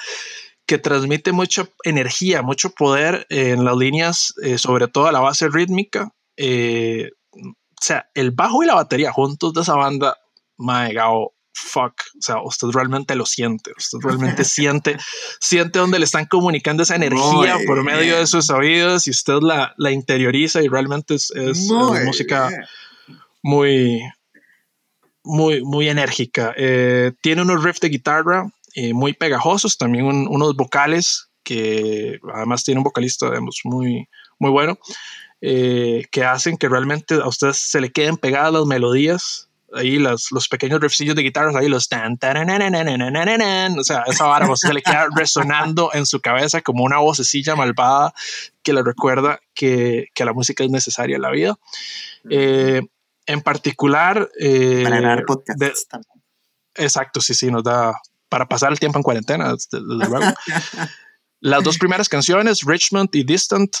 que 0.65 0.77
transmite 0.77 1.31
mucha 1.31 1.67
energía, 1.83 2.41
mucho 2.41 2.69
poder 2.69 3.25
en 3.29 3.65
las 3.65 3.75
líneas, 3.75 4.33
eh, 4.43 4.57
sobre 4.57 4.87
todo 4.87 5.07
a 5.07 5.11
la 5.11 5.19
base 5.19 5.49
rítmica. 5.49 6.13
Eh, 6.37 7.09
o 7.81 7.85
sea, 7.85 8.09
el 8.13 8.31
bajo 8.31 8.63
y 8.63 8.65
la 8.67 8.75
batería 8.75 9.11
juntos 9.11 9.53
de 9.53 9.61
esa 9.61 9.75
banda, 9.75 10.17
my 10.57 10.93
God, 10.93 11.27
fuck, 11.53 11.93
o 12.17 12.21
sea, 12.21 12.41
usted 12.41 12.67
realmente 12.69 13.15
lo 13.15 13.25
siente, 13.25 13.71
usted 13.77 13.99
realmente 14.01 14.43
siente, 14.45 14.97
siente 15.39 15.79
donde 15.79 15.99
le 15.99 16.05
están 16.05 16.25
comunicando 16.25 16.83
esa 16.83 16.95
energía 16.95 17.57
por 17.65 17.83
medio 17.83 18.17
de 18.17 18.27
sus 18.27 18.49
oídos 18.49 19.07
y 19.07 19.11
usted 19.11 19.39
la, 19.41 19.73
la 19.77 19.91
interioriza 19.91 20.61
y 20.61 20.67
realmente 20.67 21.15
es, 21.15 21.31
es, 21.31 21.69
música 22.05 22.49
muy, 23.41 24.01
muy, 25.23 25.63
muy 25.63 25.89
enérgica. 25.89 26.53
Eh, 26.57 27.13
tiene 27.21 27.41
unos 27.41 27.63
riffs 27.63 27.81
de 27.81 27.89
guitarra 27.89 28.51
eh, 28.75 28.93
muy 28.93 29.13
pegajosos, 29.13 29.77
también 29.77 30.05
unos 30.05 30.55
vocales 30.55 31.29
que 31.43 32.19
además 32.33 32.63
tiene 32.63 32.79
un 32.79 32.83
vocalista 32.83 33.27
digamos, 33.27 33.61
muy, 33.63 34.07
muy 34.37 34.51
bueno, 34.51 34.77
eh, 35.41 36.05
que 36.11 36.23
hacen 36.23 36.57
que 36.57 36.69
realmente 36.69 37.15
a 37.15 37.27
ustedes 37.27 37.57
se 37.57 37.81
le 37.81 37.91
queden 37.91 38.17
pegadas 38.17 38.53
las 38.53 38.65
melodías 38.65 39.49
ahí 39.73 39.97
los, 39.97 40.31
los 40.31 40.47
pequeños 40.47 40.79
riffsillos 40.79 41.15
de 41.15 41.23
guitarras, 41.23 41.55
ahí 41.55 41.67
los 41.67 41.87
tan, 41.87 42.07
o 43.77 43.83
sea, 43.83 44.03
esa 44.07 44.25
vara 44.25 44.47
pues, 44.47 44.61
se 44.61 44.73
le 44.73 44.81
queda 44.81 45.07
resonando 45.15 45.91
en 45.93 46.05
su 46.05 46.19
cabeza 46.21 46.61
como 46.61 46.83
una 46.83 46.97
vocecilla 46.97 47.55
malvada 47.55 48.13
que 48.63 48.73
le 48.73 48.83
recuerda 48.83 49.39
que, 49.53 50.07
que 50.13 50.25
la 50.25 50.33
música 50.33 50.63
es 50.63 50.69
necesaria 50.69 51.15
en 51.15 51.21
la 51.21 51.31
vida. 51.31 51.57
Eh, 52.29 52.81
en 53.25 53.41
particular, 53.41 54.29
eh, 54.39 54.81
para 54.83 55.23
exacto, 56.75 57.21
sí, 57.21 57.33
sí, 57.33 57.51
nos 57.51 57.63
da 57.63 57.93
para 58.27 58.47
pasar 58.47 58.71
el 58.71 58.79
tiempo 58.79 58.99
en 58.99 59.03
cuarentena, 59.03 59.53
desde, 59.53 59.79
luego. 59.81 60.19
las 61.39 61.63
dos 61.63 61.77
primeras 61.77 62.09
canciones, 62.09 62.61
Richmond 62.65 63.09
y 63.13 63.23
Distant, 63.23 63.75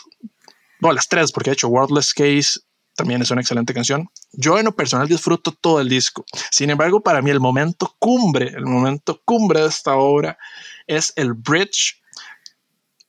bueno, 0.79 0.95
las 0.95 1.07
tres, 1.07 1.31
porque 1.31 1.49
he 1.49 1.53
hecho 1.53 1.67
Wordless 1.67 2.13
Case 2.13 2.59
también 2.95 3.21
es 3.21 3.31
una 3.31 3.39
excelente 3.39 3.73
canción. 3.73 4.09
Yo 4.33 4.59
en 4.59 4.65
lo 4.65 4.75
personal 4.75 5.07
disfruto 5.07 5.53
todo 5.53 5.79
el 5.79 5.87
disco. 5.87 6.25
Sin 6.51 6.69
embargo, 6.69 7.01
para 7.01 7.21
mí 7.21 7.29
el 7.29 7.39
momento 7.39 7.95
cumbre, 7.97 8.49
el 8.49 8.65
momento 8.65 9.21
cumbre 9.23 9.61
de 9.61 9.67
esta 9.67 9.95
obra 9.95 10.37
es 10.85 11.13
el 11.15 11.33
bridge 11.33 12.01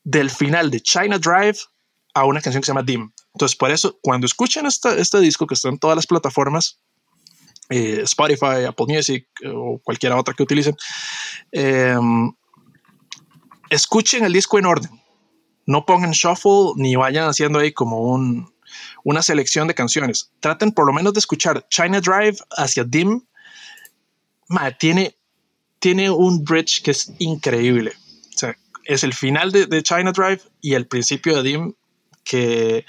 del 0.04 0.30
final 0.30 0.70
de 0.70 0.80
China 0.80 1.18
Drive 1.18 1.58
a 2.14 2.24
una 2.24 2.40
canción 2.40 2.60
que 2.60 2.66
se 2.66 2.70
llama 2.70 2.84
Dim. 2.84 3.10
Entonces, 3.34 3.56
por 3.56 3.70
eso, 3.70 3.98
cuando 4.00 4.26
escuchen 4.26 4.64
este 4.66 5.20
disco 5.20 5.46
que 5.46 5.54
está 5.54 5.68
en 5.68 5.78
todas 5.78 5.96
las 5.96 6.06
plataformas, 6.06 6.78
eh, 7.68 8.00
Spotify, 8.02 8.64
Apple 8.68 8.86
Music 8.88 9.26
eh, 9.42 9.48
o 9.48 9.80
cualquiera 9.82 10.16
otra 10.16 10.34
que 10.34 10.42
utilicen, 10.42 10.76
em, 11.52 12.32
escuchen 13.70 14.24
el 14.24 14.32
disco 14.32 14.58
en 14.58 14.66
orden. 14.66 14.99
No 15.70 15.86
pongan 15.86 16.10
shuffle 16.10 16.72
ni 16.74 16.96
vayan 16.96 17.28
haciendo 17.28 17.60
ahí 17.60 17.72
como 17.72 18.00
un, 18.00 18.52
una 19.04 19.22
selección 19.22 19.68
de 19.68 19.74
canciones. 19.74 20.32
Traten 20.40 20.72
por 20.72 20.84
lo 20.84 20.92
menos 20.92 21.12
de 21.14 21.20
escuchar 21.20 21.64
China 21.68 22.00
Drive 22.00 22.38
hacia 22.56 22.82
Dim. 22.82 23.22
tiene, 24.80 26.10
un 26.10 26.44
bridge 26.44 26.82
que 26.82 26.90
es 26.90 27.12
increíble. 27.20 27.92
Es 28.84 29.04
el 29.04 29.14
final 29.14 29.52
de, 29.52 29.82
China 29.84 30.10
Drive 30.10 30.40
y 30.60 30.74
el 30.74 30.88
principio 30.88 31.36
de 31.36 31.42
Dim 31.44 31.74
que 32.24 32.84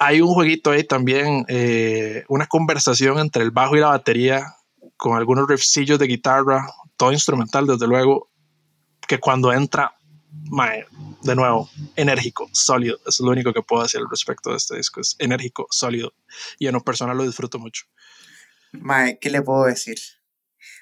hay 0.00 0.20
un 0.20 0.34
jueguito 0.34 0.72
ahí 0.72 0.82
también, 0.82 1.44
eh, 1.46 2.24
una 2.26 2.48
conversación 2.48 3.20
entre 3.20 3.44
el 3.44 3.52
bajo 3.52 3.76
y 3.76 3.80
la 3.80 3.90
batería 3.90 4.56
con 4.96 5.16
algunos 5.16 5.48
riffsillos 5.48 6.00
de 6.00 6.08
guitarra, 6.08 6.66
todo 6.96 7.12
instrumental 7.12 7.68
desde 7.68 7.86
luego, 7.86 8.28
que 9.06 9.20
cuando 9.20 9.52
entra 9.52 9.97
de 11.22 11.34
nuevo, 11.34 11.70
enérgico, 11.96 12.48
sólido. 12.52 12.98
es 13.06 13.20
lo 13.20 13.30
único 13.30 13.52
que 13.52 13.62
puedo 13.62 13.82
decir 13.82 14.00
al 14.00 14.10
respecto 14.10 14.50
de 14.50 14.56
este 14.56 14.76
disco. 14.76 15.00
Es 15.00 15.16
enérgico, 15.18 15.66
sólido. 15.70 16.12
Y 16.58 16.66
en 16.66 16.74
lo 16.74 16.82
personal 16.82 17.16
lo 17.16 17.24
disfruto 17.24 17.58
mucho. 17.58 17.84
Mae, 18.72 19.18
¿qué 19.18 19.30
le 19.30 19.42
puedo 19.42 19.64
decir? 19.64 19.98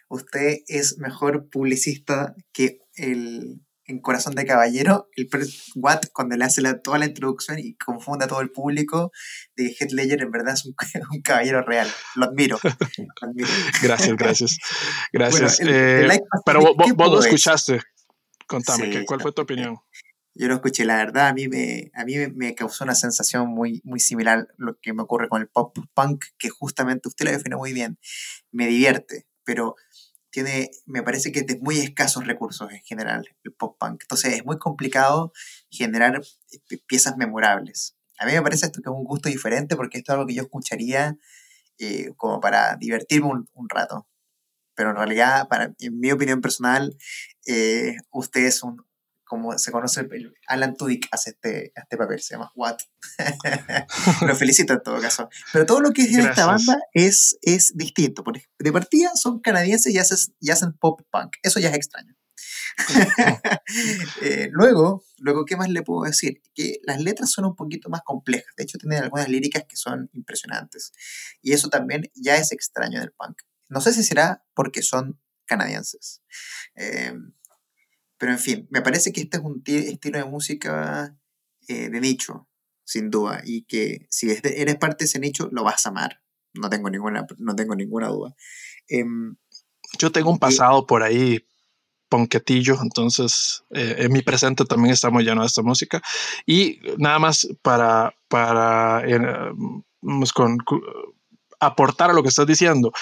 Usted 0.09 0.59
es 0.67 0.99
mejor 0.99 1.49
publicista 1.51 2.35
que 2.53 2.81
el 2.95 3.61
en 3.89 4.01
Corazón 4.01 4.35
de 4.35 4.45
Caballero, 4.45 5.09
el 5.15 5.29
Watt, 5.77 6.07
cuando 6.13 6.37
le 6.37 6.45
hace 6.45 6.63
toda 6.83 6.99
la 6.99 7.07
introducción 7.07 7.59
y 7.59 7.77
confunde 7.77 8.25
a 8.25 8.29
todo 8.29 8.41
el 8.41 8.51
público 8.51 9.13
de 9.55 9.69
que 9.69 9.85
Heath 9.85 9.93
Ledger 9.93 10.23
en 10.23 10.31
verdad 10.31 10.55
es 10.55 10.65
un, 10.65 10.75
caballero 11.23 11.63
real. 11.63 11.89
Lo 12.17 12.27
admiro. 12.27 12.59
gracias, 13.83 14.17
gracias. 14.17 14.59
Gracias. 15.13 15.61
Eh, 15.61 16.09
pero 16.45 16.61
vos, 16.75 16.95
lo 16.97 17.21
escuchaste. 17.21 17.81
Contame, 18.47 19.05
¿cuál 19.07 19.21
fue 19.21 19.33
tu 19.33 19.43
opinión? 19.43 19.79
Yo 20.35 20.49
lo 20.49 20.55
escuché, 20.55 20.85
la 20.85 20.97
verdad, 20.97 21.29
a 21.29 21.33
mí 21.33 21.49
me, 21.49 21.91
a 21.95 22.05
mí 22.05 22.15
me 22.35 22.55
causó 22.55 22.85
una 22.85 22.95
sensación 22.95 23.49
muy, 23.49 23.81
muy 23.85 24.01
similar 24.01 24.41
a 24.41 24.55
lo 24.59 24.79
que 24.79 24.93
me 24.93 25.03
ocurre 25.03 25.31
con 25.31 25.41
el 25.41 25.49
pop 25.49 25.77
punk, 25.95 26.27
que 26.39 26.51
justamente 26.51 27.09
usted 27.09 27.25
lo 27.25 27.31
define 27.33 27.57
muy 27.57 27.73
bien. 27.73 27.99
Me 28.53 28.67
divierte, 28.67 29.27
pero 29.45 29.77
tiene, 30.29 30.71
me 30.85 31.03
parece 31.03 31.33
que 31.33 31.43
tiene 31.43 31.63
muy 31.63 31.79
escasos 31.79 32.27
recursos 32.27 32.71
en 32.71 32.83
general 32.83 33.27
el 33.45 33.53
pop 33.55 33.79
punk. 33.81 34.03
Entonces 34.03 34.35
es 34.35 34.45
muy 34.45 34.59
complicado 34.59 35.33
generar 35.71 36.21
eh, 36.53 36.79
piezas 36.87 37.17
memorables. 37.17 37.97
A 38.19 38.27
mí 38.27 38.33
me 38.33 38.43
parece 38.43 38.67
esto 38.67 38.83
que 38.83 38.91
es 38.91 38.95
un 38.95 39.05
gusto 39.05 39.31
diferente 39.31 39.75
porque 39.75 39.99
esto 39.99 40.13
es 40.13 40.15
algo 40.15 40.27
que 40.27 40.35
yo 40.35 40.43
escucharía 40.43 41.17
eh, 41.79 42.13
como 42.17 42.41
para 42.41 42.77
divertirme 42.77 43.29
un, 43.29 43.49
un 43.55 43.69
rato 43.71 44.07
pero 44.77 44.91
en 44.91 44.97
realidad, 44.97 45.49
para, 45.49 45.75
en 45.79 45.99
mi 45.99 46.13
opinión 46.13 46.41
personal, 46.41 46.97
eh, 47.47 47.97
usted 48.13 48.43
es 48.43 48.63
un, 48.63 48.87
como 49.25 49.59
se 49.59 49.73
conoce, 49.73 50.09
Alan 50.47 50.77
Tudyk 50.77 51.09
hace 51.11 51.31
este, 51.31 51.73
este 51.75 51.97
papel, 51.97 52.21
se 52.21 52.35
llama 52.35 52.53
What. 52.55 52.77
lo 54.27 54.37
felicito 54.37 54.75
en 54.75 54.83
todo 54.83 55.01
caso. 55.01 55.29
Pero 55.53 55.67
todo 55.67 55.81
lo 55.81 55.91
que 55.91 56.03
es 56.03 56.15
en 56.15 56.27
esta 56.29 56.47
banda 56.47 56.79
es, 56.93 57.37
es 57.43 57.73
distinto. 57.75 58.23
De 58.59 58.73
partida 58.73 59.11
son 59.17 59.41
canadienses 59.41 59.93
y 59.93 59.99
hacen, 59.99 60.19
y 60.41 60.51
hacen 60.51 60.75
pop 60.75 61.01
punk. 61.11 61.37
Eso 61.43 61.59
ya 61.59 61.71
es 61.71 61.75
extraño. 61.75 62.15
Eh, 64.23 64.49
luego, 64.53 65.05
luego, 65.19 65.45
¿qué 65.45 65.57
más 65.57 65.69
le 65.69 65.83
puedo 65.83 66.05
decir? 66.05 66.41
Que 66.55 66.79
las 66.85 67.01
letras 67.01 67.31
son 67.31 67.45
un 67.45 67.57
poquito 67.57 67.89
más 67.89 68.03
complejas. 68.03 68.53
De 68.57 68.65
hecho, 68.65 68.79
tienen 68.79 69.03
algunas 69.03 69.29
líricas 69.29 69.65
que 69.69 69.77
son 69.77 70.09
impresionantes. 70.13 70.93
Y 71.43 71.53
eso 71.53 71.69
también 71.69 72.11
ya 72.15 72.37
es 72.37 72.53
extraño 72.53 73.01
del 73.01 73.13
punk. 73.13 73.37
No 73.69 73.81
sé 73.81 73.93
si 73.93 74.03
será 74.03 74.45
porque 74.55 74.83
son 74.83 75.21
canadienses. 75.47 76.23
Eh, 76.75 77.15
pero 78.19 78.33
en 78.33 78.39
fin, 78.39 78.67
me 78.71 78.83
parece 78.83 79.13
que 79.13 79.23
este 79.23 79.39
es 79.39 79.43
un 79.43 79.63
estilo 79.67 80.19
de 80.19 80.25
música 80.25 81.17
eh, 81.69 81.89
de 81.91 82.01
nicho, 82.01 82.49
sin 82.85 83.11
duda, 83.11 83.43
y 83.45 83.65
que 83.65 84.07
si 84.11 84.31
eres 84.31 84.77
parte 84.77 85.05
de 85.05 85.07
ese 85.07 85.19
nicho, 85.19 85.49
lo 85.53 85.65
vas 85.65 85.87
a 85.87 85.91
amar. 85.91 86.23
No 86.55 86.71
tengo 86.71 86.89
ninguna, 86.89 87.27
no 87.39 87.55
tengo 87.55 87.75
ninguna 87.75 88.09
duda. 88.09 88.35
Em, 88.89 89.37
Yo 89.99 90.11
tengo 90.11 90.31
un 90.31 90.39
pasado 90.39 90.87
por 90.87 91.03
ahí 91.03 91.47
ponquetillo, 92.09 92.79
entonces 92.81 93.65
eh, 93.71 93.97
en 93.99 94.13
mi 94.13 94.23
presente 94.23 94.65
también 94.65 94.95
estamos 94.95 95.23
llenos 95.23 95.43
de 95.43 95.49
esta 95.49 95.63
música. 95.63 96.01
Y 96.47 96.81
nada 96.99 97.19
más 97.19 97.47
para, 97.63 98.15
para 98.29 99.03
con, 100.35 100.59
aportar 101.61 102.11
a 102.11 102.15
lo 102.15 102.23
que 102.23 102.29
estás 102.29 102.47
diciendo 102.47 102.93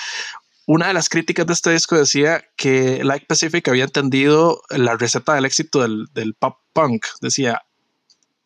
una 0.67 0.89
de 0.89 0.95
las 0.95 1.09
críticas 1.09 1.47
de 1.47 1.53
este 1.53 1.71
disco 1.71 1.97
decía 1.97 2.45
que 2.57 3.05
Like 3.05 3.27
Pacific 3.27 3.67
había 3.69 3.85
entendido 3.85 4.63
la 4.71 4.97
receta 4.97 5.35
del 5.35 5.45
éxito 5.45 5.83
del, 5.83 6.07
del 6.15 6.35
pop 6.35 6.59
punk. 6.73 7.07
Decía, 7.21 7.63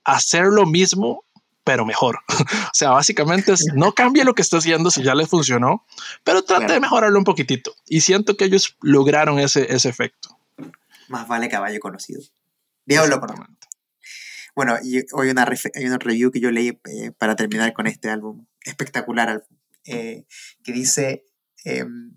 hacer 0.05 0.47
lo 0.47 0.67
mismo, 0.67 1.25
pero 1.65 1.85
mejor. 1.85 2.19
o 2.29 2.75
sea, 2.75 2.91
básicamente 2.91 3.53
es, 3.53 3.67
no 3.75 3.93
cambie 3.93 4.25
lo 4.25 4.35
que 4.35 4.43
está 4.43 4.59
haciendo 4.59 4.91
si 4.91 5.03
ya 5.03 5.15
le 5.15 5.27
funcionó, 5.27 5.85
pero 6.25 6.43
trate 6.43 6.73
de 6.73 6.81
mejorarlo 6.81 7.19
un 7.19 7.25
poquitito. 7.25 7.75
Y 7.87 8.01
siento 8.01 8.37
que 8.37 8.47
ellos 8.47 8.77
lograron 8.81 9.39
ese, 9.39 9.73
ese 9.73 9.89
efecto. 9.89 10.39
Más 11.09 11.29
vale 11.29 11.49
caballo 11.49 11.79
conocido. 11.81 12.21
Diablo 12.85 13.21
conocido. 13.21 13.47
Bueno, 14.57 14.77
y 14.83 15.05
hoy 15.13 15.31
una 15.31 15.49
hay 15.75 15.85
una 15.85 15.99
review 15.99 16.33
que 16.33 16.41
yo 16.41 16.51
leí 16.51 16.81
eh, 16.85 17.13
para 17.17 17.37
terminar 17.37 17.73
con 17.75 17.87
este 17.87 18.11
álbum, 18.11 18.45
espectacular 18.65 19.29
álbum, 19.29 19.47
eh, 19.85 20.27
que 20.65 20.73
dice 20.73 21.27
um, 21.69 22.17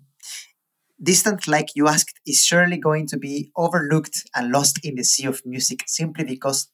distant 1.02 1.46
like 1.48 1.74
you 1.74 1.88
asked 1.88 2.20
is 2.26 2.44
surely 2.44 2.78
going 2.78 3.06
to 3.08 3.18
be 3.18 3.50
overlooked 3.56 4.24
and 4.34 4.52
lost 4.52 4.84
in 4.84 4.94
the 4.94 5.04
sea 5.04 5.26
of 5.26 5.42
music 5.44 5.82
simply 5.86 6.24
because 6.24 6.68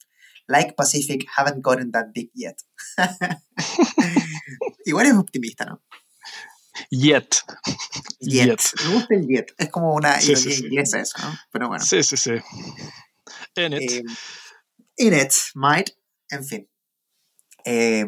like 0.49 0.77
Pacific 0.77 1.27
haven't 1.37 1.63
gotten 1.63 1.91
that 1.93 2.13
big 2.15 2.29
yet. 2.35 2.63
Igual 4.87 5.07
es 5.07 5.15
optimista, 5.15 5.67
¿no? 5.67 5.83
Yet. 6.91 7.43
Yet. 8.21 8.63
Me 8.85 8.93
gusta 8.95 9.15
el 9.15 9.27
yet. 9.27 9.53
Es 9.59 9.69
como 9.69 9.95
una 9.95 10.21
sí, 10.21 10.37
sí, 10.37 10.65
inglesa 10.65 11.01
eso, 11.01 11.19
¿no? 11.19 11.39
Pero 11.53 11.69
bueno. 11.69 11.85
Sí, 11.85 12.03
sí, 12.03 12.17
sí. 12.17 12.33
In 13.57 13.73
it. 13.75 13.91
Eh, 13.91 14.03
in 14.97 15.15
it, 15.15 15.33
might. 15.55 15.91
En 16.31 16.45
fin. 16.45 16.69
Eh, 17.65 18.07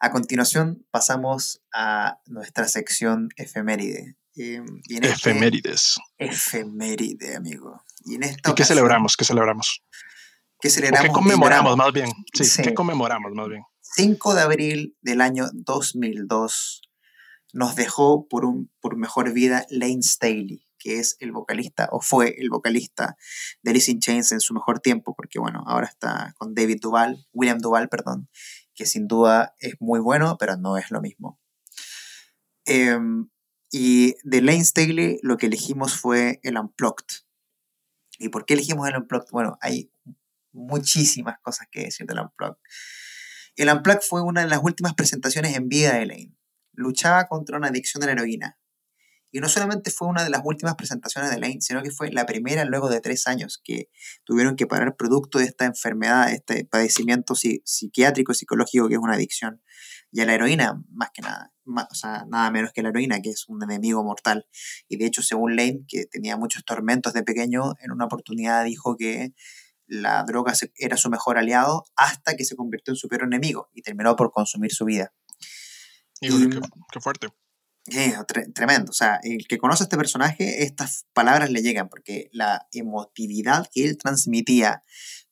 a 0.00 0.10
continuación 0.10 0.86
pasamos 0.90 1.62
a 1.72 2.20
nuestra 2.26 2.68
sección 2.68 3.28
efeméride. 3.36 4.16
Em, 4.36 4.80
este 4.88 5.08
efemérides. 5.08 5.96
efeméride, 6.16 7.34
amigo. 7.34 7.82
Y, 8.04 8.14
en 8.14 8.22
esta 8.22 8.54
qué 8.54 8.64
celebramos? 8.64 9.16
¿Qué 9.16 9.24
celebramos? 9.24 9.82
¿Qué 10.60 10.70
celebramos? 10.70 11.08
¿Qué 11.08 11.12
conmemoramos 11.12 11.76
más 11.76 11.92
bien? 11.92 12.10
Sí, 12.32 12.62
¿qué 12.62 12.74
conmemoramos 12.74 13.32
más 13.34 13.48
bien? 13.48 13.62
5 13.80 14.34
de 14.34 14.40
abril 14.42 14.96
del 15.00 15.20
año 15.20 15.48
2002 15.52 16.82
nos 17.52 17.74
dejó 17.74 18.28
por, 18.28 18.44
un, 18.44 18.70
por 18.80 18.96
mejor 18.96 19.32
vida 19.32 19.66
Lane 19.70 20.02
Staley, 20.02 20.66
que 20.78 20.98
es 20.98 21.16
el 21.20 21.32
vocalista, 21.32 21.88
o 21.90 22.00
fue 22.00 22.34
el 22.38 22.50
vocalista 22.50 23.16
de 23.62 23.70
Alice 23.70 23.90
in 23.90 24.00
Chains 24.00 24.32
en 24.32 24.40
su 24.40 24.54
mejor 24.54 24.80
tiempo, 24.80 25.14
porque 25.16 25.38
bueno, 25.38 25.64
ahora 25.66 25.86
está 25.86 26.34
con 26.38 26.54
David 26.54 26.78
Duval, 26.80 27.26
William 27.32 27.58
Duval, 27.58 27.88
perdón, 27.88 28.28
que 28.78 28.86
sin 28.86 29.08
duda 29.08 29.56
es 29.58 29.74
muy 29.80 29.98
bueno, 29.98 30.36
pero 30.38 30.56
no 30.56 30.76
es 30.76 30.92
lo 30.92 31.00
mismo. 31.00 31.40
Em, 32.64 33.28
y 33.72 34.14
de 34.22 34.40
Lane 34.40 34.64
Staley 34.64 35.18
lo 35.22 35.36
que 35.36 35.46
elegimos 35.46 35.98
fue 35.98 36.38
el 36.44 36.56
Unplugged. 36.56 37.24
¿Y 38.20 38.28
por 38.28 38.46
qué 38.46 38.54
elegimos 38.54 38.88
el 38.88 38.96
Unplugged? 38.96 39.30
Bueno, 39.32 39.58
hay 39.60 39.92
muchísimas 40.52 41.40
cosas 41.40 41.66
que 41.72 41.82
decir 41.86 42.06
del 42.06 42.20
Unplugged. 42.20 42.60
El 43.56 43.68
Unplugged 43.68 44.02
fue 44.08 44.22
una 44.22 44.42
de 44.42 44.48
las 44.48 44.60
últimas 44.62 44.94
presentaciones 44.94 45.56
en 45.56 45.68
vida 45.68 45.94
de 45.94 46.06
Lane. 46.06 46.36
Luchaba 46.72 47.26
contra 47.26 47.56
una 47.56 47.68
adicción 47.68 48.04
a 48.04 48.06
la 48.06 48.12
heroína. 48.12 48.60
Y 49.30 49.40
no 49.40 49.48
solamente 49.48 49.90
fue 49.90 50.08
una 50.08 50.24
de 50.24 50.30
las 50.30 50.40
últimas 50.44 50.74
presentaciones 50.74 51.30
de 51.30 51.38
Lane, 51.38 51.60
sino 51.60 51.82
que 51.82 51.90
fue 51.90 52.10
la 52.10 52.24
primera 52.24 52.64
luego 52.64 52.88
de 52.88 53.00
tres 53.00 53.26
años 53.26 53.60
que 53.62 53.90
tuvieron 54.24 54.56
que 54.56 54.66
parar 54.66 54.96
producto 54.96 55.38
de 55.38 55.44
esta 55.44 55.66
enfermedad, 55.66 56.32
este 56.32 56.64
padecimiento 56.64 57.34
psiquiátrico, 57.34 58.32
psicológico 58.32 58.88
que 58.88 58.94
es 58.94 59.00
una 59.00 59.14
adicción. 59.14 59.62
Y 60.10 60.22
a 60.22 60.24
la 60.24 60.34
heroína, 60.34 60.82
más 60.90 61.10
que 61.12 61.20
nada. 61.20 61.52
o 61.66 61.94
sea, 61.94 62.24
nada 62.28 62.50
menos 62.50 62.72
que 62.72 62.82
la 62.82 62.88
heroína, 62.88 63.20
que 63.20 63.28
es 63.28 63.44
un 63.48 63.62
enemigo 63.62 64.02
mortal. 64.02 64.46
Y 64.88 64.96
de 64.96 65.04
hecho, 65.04 65.22
según 65.22 65.56
Lane, 65.56 65.80
que 65.86 66.06
tenía 66.06 66.38
muchos 66.38 66.64
tormentos 66.64 67.12
de 67.12 67.22
pequeño, 67.22 67.74
en 67.80 67.92
una 67.92 68.06
oportunidad 68.06 68.64
dijo 68.64 68.96
que 68.96 69.34
la 69.86 70.22
droga 70.24 70.54
era 70.76 70.96
su 70.96 71.10
mejor 71.10 71.36
aliado 71.36 71.84
hasta 71.96 72.36
que 72.36 72.44
se 72.44 72.56
convirtió 72.56 72.92
en 72.92 72.96
su 72.96 73.08
peor 73.08 73.24
enemigo 73.24 73.68
y 73.74 73.82
terminó 73.82 74.16
por 74.16 74.30
consumir 74.32 74.72
su 74.72 74.86
vida. 74.86 75.12
Y, 76.20 76.48
qué 76.48 77.00
fuerte 77.00 77.28
tremendo. 78.54 78.90
O 78.90 78.94
sea, 78.94 79.20
el 79.22 79.46
que 79.46 79.58
conoce 79.58 79.82
a 79.82 79.86
este 79.86 79.96
personaje, 79.96 80.62
estas 80.62 81.06
palabras 81.12 81.50
le 81.50 81.62
llegan, 81.62 81.88
porque 81.88 82.28
la 82.32 82.66
emotividad 82.72 83.68
que 83.72 83.84
él 83.84 83.98
transmitía 83.98 84.82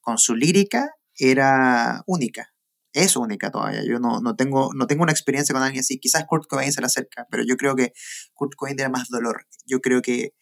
con 0.01 0.19
su 0.19 0.35
lírica 0.35 0.95
era 1.19 2.03
única. 2.07 2.53
Es 2.93 3.17
única 3.17 3.51
todavía. 3.51 3.85
Yo 3.85 3.99
no, 3.99 4.21
no, 4.21 4.37
tengo, 4.37 4.71
no 4.75 4.87
tengo 4.87 5.03
una 5.03 5.13
experiencia 5.13 5.53
con 5.53 5.63
alguien 5.63 5.81
así. 5.81 5.99
Quizás 5.99 6.25
Kurt 6.27 6.47
Cobain 6.49 6.73
se 6.73 6.81
le 6.81 6.87
acerca, 6.87 7.27
pero 7.31 7.43
yo 7.47 7.57
creo 7.57 7.77
que 7.77 7.93
Kurt 8.33 8.55
Cobain 8.57 8.79
era 8.79 8.89
más 8.89 9.09
dolor. 9.09 9.47
Yo 9.67 9.81
creo 9.81 10.01
que. 10.01 10.35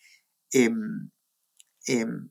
Em, 0.53 1.11
em, 1.87 2.31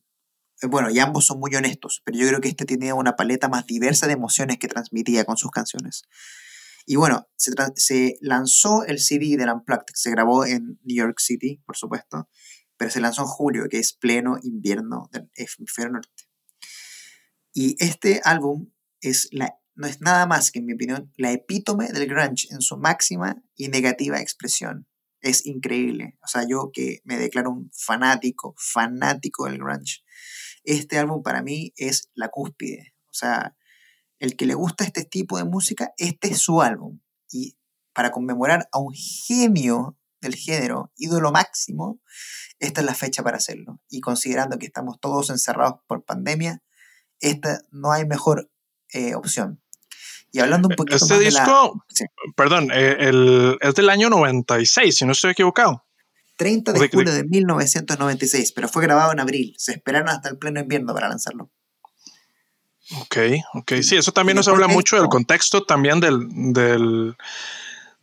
bueno, 0.70 0.90
y 0.90 1.00
ambos 1.00 1.26
son 1.26 1.40
muy 1.40 1.54
honestos, 1.56 2.02
pero 2.06 2.18
yo 2.18 2.28
creo 2.28 2.40
que 2.40 2.48
este 2.48 2.66
tenía 2.66 2.96
una 2.96 3.18
paleta 3.18 3.50
más 3.50 3.66
diversa 3.66 4.08
de 4.08 4.14
emociones 4.14 4.60
que 4.60 4.70
transmitía 4.70 5.26
con 5.26 5.36
sus 5.36 5.52
canciones. 5.52 6.04
Y 6.86 6.96
bueno, 6.98 7.30
se, 7.38 8.18
lanzó 8.22 8.84
el 8.86 9.00
CD 9.00 9.38
del 9.38 9.50
Unplugged, 9.50 9.94
se 9.94 10.12
grabó 10.12 10.46
en 10.46 10.80
New 10.84 10.98
York 10.98 11.20
City, 11.20 11.62
por 11.66 11.78
supuesto, 11.78 12.30
pero 12.78 12.92
se 12.92 13.00
lanzó 13.00 13.22
en 13.22 13.28
julio, 13.28 13.64
que 13.70 13.80
es 13.80 13.94
pleno 13.94 14.38
invierno 14.42 15.10
del 15.12 15.30
hemisferio 15.36 15.92
norte. 15.92 16.24
Y 17.54 17.76
este 17.80 18.20
álbum 18.24 18.72
es 19.00 19.30
la, 19.32 19.56
no 19.76 19.88
es 19.88 20.02
nada 20.02 20.26
más 20.26 20.52
que, 20.52 20.60
en 20.60 20.66
mi 20.66 20.74
opinión, 20.74 21.12
la 21.18 21.32
epítome 21.32 21.88
del 21.88 22.08
grunge 22.08 22.48
en 22.52 22.62
su 22.62 22.78
máxima 22.78 23.42
y 23.56 23.70
negativa 23.70 24.20
expresión. 24.20 24.88
Es 25.22 25.46
increíble. 25.46 26.18
O 26.22 26.28
sea, 26.28 26.46
yo 26.48 26.72
que 26.74 27.00
me 27.06 27.18
declaro 27.18 27.52
un 27.52 27.72
fanático, 27.74 28.56
fanático 28.58 29.46
del 29.46 29.60
grunge, 29.60 30.04
este 30.64 30.98
álbum 30.98 31.24
para 31.24 31.42
mí 31.42 31.74
es 31.78 32.10
la 32.14 32.30
cúspide. 32.30 32.94
O 33.06 33.14
sea, 33.14 33.56
el 34.24 34.38
que 34.38 34.46
le 34.46 34.54
gusta 34.54 34.86
este 34.86 35.04
tipo 35.04 35.38
de 35.38 35.44
música, 35.44 35.92
este 35.98 36.30
es 36.30 36.40
su 36.40 36.62
álbum. 36.62 37.02
Y 37.30 37.58
para 37.92 38.12
conmemorar 38.12 38.70
a 38.72 38.80
un 38.80 38.94
genio 38.94 39.98
del 40.22 40.36
género, 40.36 40.94
ídolo 40.96 41.34
máximo, 41.34 42.00
esta 42.58 42.80
es 42.80 42.88
la 42.88 42.96
fecha 42.96 43.22
para 43.22 43.36
hacerlo. 43.36 43.82
Y 43.90 44.00
considerando 44.00 44.58
que 44.58 44.66
estamos 44.66 44.98
todos 45.02 45.30
encerrados 45.30 45.82
por 45.88 46.06
pandemia, 46.06 46.64
esta 47.20 47.60
no 47.72 47.92
hay 47.92 48.06
mejor 48.06 48.50
eh, 48.94 49.14
opción. 49.14 49.62
Y 50.32 50.40
hablando 50.40 50.70
un 50.70 50.76
poquito 50.78 50.96
este 51.04 51.20
disco, 51.20 51.84
perdón, 52.38 52.72
eh, 52.72 52.96
el, 53.00 53.58
es 53.60 53.76
del 53.76 53.90
año 53.90 54.10
96, 54.10 54.96
si 54.96 55.06
no 55.06 55.12
estoy 55.12 55.32
equivocado. 55.32 55.86
30 56.38 56.72
de 56.72 56.90
julio 56.90 57.14
de 57.14 57.26
1996, 57.26 58.54
pero 58.54 58.70
fue 58.70 58.84
grabado 58.84 59.12
en 59.12 59.20
abril. 59.20 59.54
Se 59.58 59.74
esperaron 59.74 60.08
hasta 60.08 60.30
el 60.30 60.38
pleno 60.38 60.62
invierno 60.62 60.94
para 60.94 61.10
lanzarlo. 61.10 61.52
Ok, 62.92 63.18
ok. 63.54 63.74
Sí, 63.82 63.96
eso 63.96 64.12
también 64.12 64.36
nos 64.36 64.48
habla 64.48 64.68
mucho 64.68 64.98
del 64.98 65.08
contexto 65.08 65.64
también 65.64 66.00
del, 66.00 67.16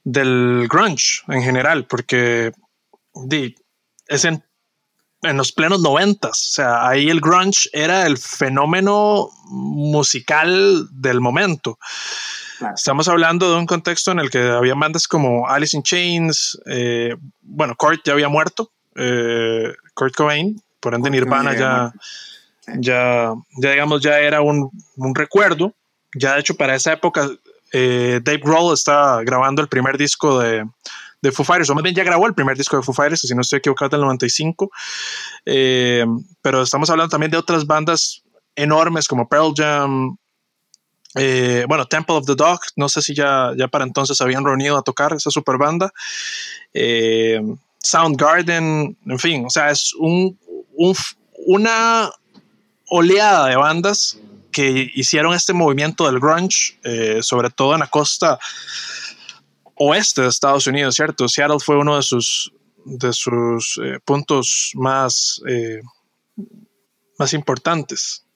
del, 0.05 0.69
grunge 0.69 1.23
en 1.29 1.43
general, 1.43 1.87
porque 1.87 2.53
es 4.07 4.25
en, 4.25 4.43
los 5.23 5.53
plenos 5.53 5.81
noventas. 5.83 6.49
O 6.51 6.53
sea, 6.55 6.89
ahí 6.89 7.11
el 7.11 7.21
grunge 7.21 7.69
era 7.73 8.07
el 8.07 8.17
fenómeno 8.17 9.29
musical 9.51 10.89
del 10.93 11.21
momento. 11.21 11.79
Estamos 12.75 13.09
hablando 13.09 13.51
de 13.51 13.59
un 13.59 13.67
contexto 13.67 14.13
en 14.13 14.19
el 14.19 14.31
que 14.31 14.39
había 14.39 14.75
bandas 14.75 15.09
como 15.09 15.49
Alice 15.49 15.77
in 15.77 15.83
Chains, 15.83 16.59
eh, 16.67 17.17
bueno, 17.41 17.75
Kurt 17.77 18.03
ya 18.05 18.13
había 18.13 18.29
muerto, 18.29 18.71
eh, 18.97 19.73
Kurt 19.95 20.15
Cobain, 20.15 20.63
por 20.79 20.95
ende 20.95 21.09
Nirvana 21.11 21.57
ya, 21.57 21.93
ya, 22.79 23.33
ya 23.61 23.71
digamos, 23.71 24.01
ya 24.01 24.19
era 24.21 24.41
un, 24.41 24.71
un 24.97 25.15
recuerdo. 25.15 25.75
Ya 26.15 26.35
de 26.35 26.41
hecho 26.41 26.55
para 26.55 26.75
esa 26.75 26.93
época 26.93 27.31
eh, 27.73 28.21
Dave 28.23 28.41
Grohl 28.43 28.75
está 28.75 29.23
grabando 29.23 29.63
el 29.63 29.69
primer 29.69 29.97
disco 29.97 30.41
de, 30.41 30.65
de 31.23 31.33
Foo 31.33 31.45
Fighters, 31.45 31.71
o 31.71 31.75
más 31.75 31.85
bien 31.85 31.95
ya 31.95 32.05
grabó 32.05 32.27
el 32.27 32.35
primer 32.35 32.57
disco 32.57 32.77
de 32.77 32.83
Foo 32.83 32.95
Fighters, 32.95 33.21
si 33.21 33.35
no 33.35 33.43
estoy 33.43 33.59
equivocado, 33.59 33.91
del 33.91 34.01
95. 34.01 34.71
Eh, 35.47 36.05
pero 36.43 36.63
estamos 36.63 36.91
hablando 36.91 37.11
también 37.11 37.31
de 37.31 37.37
otras 37.37 37.67
bandas 37.67 38.23
enormes 38.57 39.07
como 39.07 39.29
Pearl 39.29 39.53
Jam, 39.57 40.17
eh, 41.15 41.65
bueno, 41.69 41.87
Temple 41.87 42.17
of 42.17 42.27
the 42.27 42.35
Dog, 42.35 42.61
no 42.77 42.89
sé 42.89 43.03
si 43.03 43.15
ya, 43.15 43.53
ya 43.57 43.69
para 43.69 43.85
entonces 43.85 44.21
habían 44.21 44.45
reunido 44.45 44.77
a 44.77 44.83
tocar 44.83 45.13
esa 45.13 45.31
super 45.31 45.57
banda. 45.57 45.93
Soundgarden, 47.83 48.99
en 49.07 49.19
fin, 49.19 49.45
o 49.47 49.51
sea, 49.51 49.71
es 49.71 49.95
un, 49.95 50.39
un, 50.75 50.95
una 51.47 52.11
oleada 52.91 53.49
de 53.49 53.57
bandas 53.57 54.19
que 54.53 54.91
hicieron 54.95 55.33
este 55.33 55.53
movimiento 55.53 56.07
del 56.07 56.21
grunge, 56.21 56.79
eh, 56.83 57.23
sobre 57.23 57.51
todo 57.51 57.75
en 57.75 57.81
la 57.81 57.87
costa 57.87 58.39
oeste 59.77 60.23
de 60.23 60.29
Estados 60.29 60.67
Unidos, 60.67 60.97
¿cierto? 60.97 61.29
Seattle 61.29 61.61
fue 61.65 61.79
uno 61.79 61.97
de 61.97 62.03
sus, 62.03 62.53
de 62.85 63.13
sus 63.13 63.81
eh, 63.83 63.99
puntos 64.05 64.73
más, 64.75 65.41
eh, 65.49 65.81
más 67.19 67.33
importantes. 67.33 68.27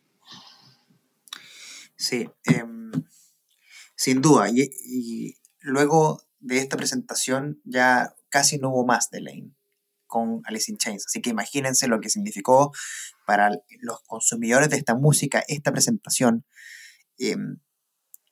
Sí, 1.97 2.29
em, 2.45 2.93
sin 3.97 4.23
duda. 4.23 4.49
Y, 4.49 4.63
y, 4.63 5.37
luego 5.61 6.23
de 6.41 6.59
esta 6.59 6.77
presentación 6.77 7.61
ya 7.65 8.15
casi 8.29 8.59
no 8.59 8.71
hubo 8.71 8.85
más 8.87 9.11
de 9.11 9.21
Lane 9.21 9.55
con 10.15 10.43
Alice 10.45 10.71
in 10.71 10.79
Chains. 10.79 11.07
Así 11.09 11.21
que 11.21 11.31
imagínense 11.31 11.89
lo 11.89 12.01
que 12.01 12.09
significó 12.09 12.73
para 13.27 13.51
los 13.81 14.01
consumidores 14.07 14.71
de 14.71 14.77
esta 14.77 14.95
música 14.95 15.43
esta 15.49 15.73
presentación. 15.73 16.45
Em, 17.19 17.59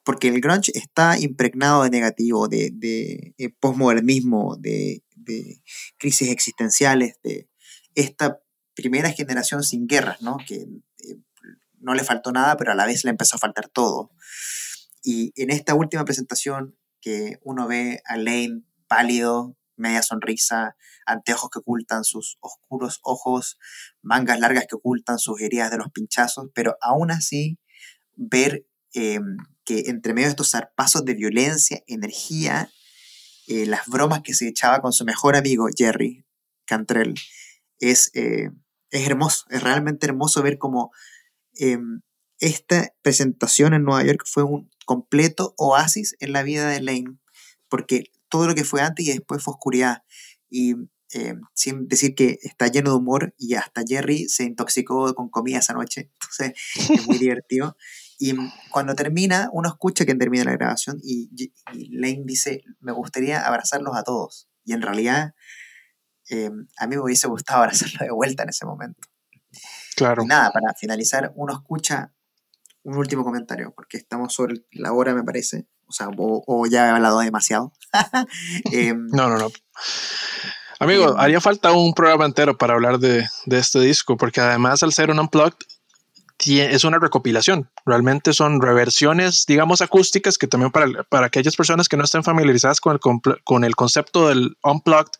porque 0.04 0.28
el 0.28 0.40
grunge 0.40 0.70
está 0.76 1.18
impregnado 1.18 1.82
de 1.82 1.90
negativo, 1.90 2.46
de, 2.46 2.70
de, 2.72 3.34
eh, 3.36 3.48
postmodernismo, 3.48 4.56
de, 4.60 5.02
de, 5.16 5.60
crisis 5.98 6.28
existenciales, 6.30 7.16
de 7.24 7.48
esta 7.96 8.40
primera 8.74 9.10
generación 9.10 9.64
sin 9.64 9.88
guerras, 9.88 10.22
¿no? 10.22 10.36
Que 10.46 10.58
eh, 10.58 11.18
no 11.80 11.94
le 11.94 12.04
faltó 12.04 12.30
nada, 12.30 12.56
pero 12.56 12.70
a 12.70 12.76
la 12.76 12.86
vez 12.86 13.02
le 13.02 13.10
empezó 13.10 13.34
a 13.36 13.40
faltar 13.40 13.68
todo. 13.68 14.12
Y 15.02 15.32
en 15.34 15.50
esta 15.50 15.74
última 15.74 16.04
presentación 16.04 16.76
que 17.00 17.38
uno 17.42 17.66
ve 17.66 18.02
a 18.04 18.16
Lane 18.16 18.62
pálido, 18.86 19.56
media 19.76 20.02
sonrisa, 20.02 20.76
anteojos 21.06 21.50
que 21.50 21.58
ocultan 21.60 22.04
sus 22.04 22.38
oscuros 22.40 23.00
ojos, 23.02 23.58
mangas 24.02 24.38
largas 24.40 24.66
que 24.68 24.76
ocultan 24.76 25.18
sus 25.18 25.40
heridas 25.40 25.70
de 25.70 25.78
los 25.78 25.90
pinchazos, 25.90 26.50
pero 26.54 26.76
aún 26.80 27.10
así 27.10 27.58
ver 28.14 28.66
em, 28.92 29.36
que 29.64 29.84
entre 29.86 30.14
medio 30.14 30.26
de 30.26 30.32
estos 30.32 30.50
zarpazos 30.50 31.04
de 31.04 31.14
violencia, 31.14 31.82
energía, 31.86 32.70
eh, 33.48 33.66
las 33.66 33.86
bromas 33.86 34.22
que 34.22 34.34
se 34.34 34.48
echaba 34.48 34.80
con 34.80 34.92
su 34.92 35.04
mejor 35.04 35.36
amigo 35.36 35.66
Jerry 35.74 36.24
Cantrell, 36.64 37.14
es, 37.78 38.10
eh, 38.14 38.50
es 38.90 39.06
hermoso, 39.06 39.44
es 39.50 39.62
realmente 39.62 40.06
hermoso 40.06 40.42
ver 40.42 40.58
cómo 40.58 40.92
em, 41.54 42.00
esta 42.38 42.92
presentación 43.02 43.72
en 43.72 43.84
Nueva 43.84 44.04
York 44.04 44.24
fue 44.26 44.42
un 44.42 44.70
completo 44.84 45.54
oasis 45.58 46.16
en 46.18 46.32
la 46.32 46.42
vida 46.42 46.68
de 46.68 46.80
Lane, 46.80 47.18
porque 47.68 48.04
todo 48.32 48.46
lo 48.46 48.54
que 48.54 48.64
fue 48.64 48.80
antes 48.80 49.06
y 49.06 49.12
después 49.12 49.44
fue 49.44 49.52
oscuridad. 49.52 50.04
Y 50.48 50.74
eh, 51.12 51.34
sin 51.52 51.86
decir 51.86 52.14
que 52.14 52.38
está 52.42 52.68
lleno 52.68 52.90
de 52.90 52.96
humor 52.96 53.34
y 53.36 53.54
hasta 53.54 53.82
Jerry 53.86 54.26
se 54.30 54.44
intoxicó 54.44 55.14
con 55.14 55.28
comida 55.28 55.58
esa 55.58 55.74
noche, 55.74 56.10
entonces 56.20 56.54
es 56.90 57.06
muy 57.06 57.18
divertido. 57.18 57.76
Y 58.18 58.34
cuando 58.70 58.94
termina, 58.94 59.50
uno 59.52 59.68
escucha 59.68 60.06
que 60.06 60.14
termina 60.14 60.44
la 60.44 60.52
grabación 60.52 60.98
y, 61.02 61.28
Lane 61.90 62.22
dice, 62.24 62.62
me 62.80 62.92
gustaría 62.92 63.46
abrazarlos 63.46 63.94
a 63.96 64.02
todos. 64.02 64.48
Y 64.64 64.72
en 64.72 64.80
realidad, 64.80 65.34
eh, 66.30 66.50
a 66.78 66.86
mí 66.86 66.96
me 66.96 67.02
hubiese 67.02 67.28
gustado 67.28 67.60
abrazarlos 67.60 67.98
de 67.98 68.12
vuelta 68.12 68.44
en 68.44 68.48
ese 68.48 68.64
momento. 68.64 69.08
Claro. 69.94 70.22
Y 70.22 70.26
nada, 70.26 70.50
para 70.52 70.72
finalizar, 70.72 71.32
uno 71.34 71.52
escucha 71.52 72.14
un 72.84 72.96
último 72.96 73.24
comentario, 73.24 73.72
porque 73.74 73.96
estamos 73.96 74.34
sobre 74.34 74.64
la 74.72 74.92
hora, 74.92 75.14
me 75.14 75.22
parece. 75.22 75.66
O 75.86 75.92
sea, 75.92 76.08
o, 76.16 76.66
ya 76.66 76.86
he 76.86 76.90
hablado 76.90 77.20
demasiado. 77.20 77.72
Em, 78.72 79.06
no, 79.08 79.28
no, 79.28 79.36
no. 79.36 79.50
Amigo, 80.78 81.10
em, 81.10 81.14
haría 81.18 81.40
falta 81.40 81.72
un 81.72 81.92
programa 81.92 82.24
entero 82.24 82.56
para 82.56 82.74
hablar 82.74 82.98
de, 82.98 83.26
de, 83.46 83.58
este 83.58 83.80
disco, 83.80 84.16
porque 84.16 84.40
además 84.40 84.82
al 84.82 84.92
ser 84.92 85.10
un 85.10 85.20
unplugged, 85.20 85.66
es 86.46 86.84
una 86.84 86.98
recopilación. 86.98 87.70
Realmente 87.84 88.32
son 88.32 88.60
reversiones, 88.60 89.44
digamos, 89.46 89.80
acústicas 89.80 90.38
que 90.38 90.46
también 90.46 90.72
para, 90.72 91.04
para 91.04 91.26
aquellas 91.26 91.56
personas 91.56 91.88
que 91.88 91.96
no 91.96 92.04
estén 92.04 92.24
familiarizadas 92.24 92.80
con 92.80 92.94
el, 92.94 93.42
con 93.44 93.64
el 93.64 93.76
concepto 93.76 94.28
del 94.28 94.56
unplugged, 94.62 95.12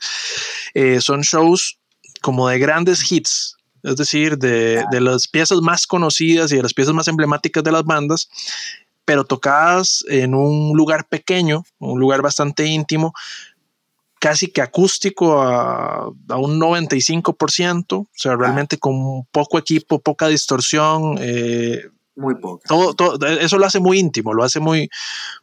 eh, 0.75 1.01
son 1.01 1.20
shows 1.20 1.79
como 2.20 2.48
de 2.48 2.59
grandes 2.59 3.11
hits, 3.11 3.57
es 3.83 3.97
decir, 3.97 4.38
de, 4.38 4.85
de, 4.90 5.01
las 5.01 5.29
piezas 5.29 5.61
más 5.61 5.87
conocidas 5.87 6.53
y 6.53 6.57
de 6.57 6.62
las 6.62 6.75
piezas 6.75 6.95
más 6.95 7.09
emblemáticas 7.09 7.64
de 7.64 7.73
las 7.73 7.85
bandas, 7.85 8.29
pero 9.05 9.25
tocadas 9.25 10.05
en 10.09 10.35
un 10.35 10.77
lugar 10.77 11.09
pequeño, 11.09 11.64
un 11.79 11.99
lugar 11.99 12.23
bastante 12.23 12.66
íntimo, 12.66 13.12
casi 14.23 14.47
que 14.47 14.62
acústico 14.62 15.42
a, 15.42 16.07
un 16.07 16.61
95%, 16.61 17.92
o 17.92 18.09
sea, 18.12 18.37
realmente 18.37 18.79
con 18.79 19.25
poco 19.33 19.59
equipo, 19.59 19.99
poca 19.99 20.29
distorsión. 20.29 21.16
Eh, 21.18 21.88
muy 22.14 22.35
poco. 22.37 22.94
Todo, 22.94 23.27
eso 23.27 23.59
lo 23.59 23.66
hace 23.66 23.81
muy 23.81 23.98
íntimo, 23.98 24.35
lo 24.35 24.44
hace 24.44 24.61
muy, 24.61 24.88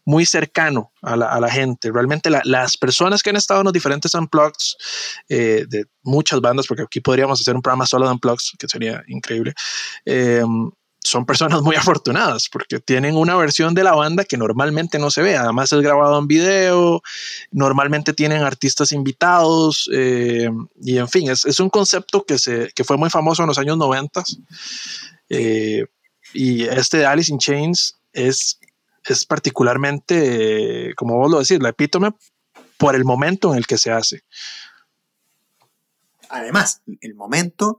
muy 0.05 0.25
cercano 0.25 0.91
a 1.01 1.15
la, 1.15 1.49
gente. 1.49 1.91
Realmente 1.91 2.29
las 2.29 2.77
personas 2.77 3.23
que 3.23 3.32
han 3.32 3.36
estado 3.36 3.62
en 3.62 3.65
los 3.65 3.73
diferentes 3.73 4.13
unplugs 4.13 4.77
eh, 5.29 5.65
de 5.67 5.86
muchas 6.03 6.41
bandas, 6.41 6.67
porque 6.67 6.84
aquí 6.84 6.99
podríamos 6.99 7.41
hacer 7.41 7.55
un 7.55 7.62
programa 7.62 7.86
solo 7.86 8.05
de 8.05 8.13
unplugs, 8.13 8.53
que 8.58 8.67
sería 8.67 9.03
increíble, 9.08 9.53
eh, 10.05 10.43
son 11.03 11.25
personas 11.25 11.62
muy 11.62 11.75
afortunadas 12.03 12.49
porque 12.49 12.79
tienen 12.79 13.15
una 13.15 13.36
versión 13.36 13.73
de 13.73 13.84
la 13.84 13.93
banda 13.93 14.25
que 14.25 14.38
normalmente 14.38 14.99
no 14.99 15.10
se 15.12 15.21
ve. 15.21 15.36
Además 15.36 15.71
es 15.71 15.82
grabado 15.82 16.19
en 16.19 16.27
video, 16.27 17.01
normalmente 17.51 18.13
tienen 18.13 18.43
artistas 18.43 18.91
invitados 18.91 19.89
eh, 19.93 20.49
y 20.82 20.97
en 20.97 21.08
fin, 21.08 21.29
es, 21.29 21.60
un 21.60 21.69
concepto 21.69 22.25
que, 22.25 22.38
se, 22.38 22.71
que 22.75 22.84
fue 22.84 22.97
muy 22.97 23.10
famoso 23.10 23.43
en 23.43 23.47
los 23.47 23.58
años 23.58 23.77
90. 23.77 24.23
Eh, 25.29 25.86
y 26.34 26.63
este 26.63 26.98
de 26.98 27.06
Alice 27.06 27.32
in 27.32 27.39
Chains 27.39 28.00
es, 28.13 28.60
es 29.06 29.26
particularmente, 29.26 30.94
como 30.96 31.18
vos 31.18 31.32
lo 31.32 31.39
decís, 31.39 31.60
la 31.62 31.70
epítome 31.70 32.12
por 32.78 32.96
el 32.96 33.06
momento 33.06 33.52
en 33.52 33.58
el 33.58 33.68
que 33.68 33.78
se 33.78 33.92
hace. 33.92 34.24
Además, 36.30 36.82
el 37.02 37.15
momento, 37.15 37.78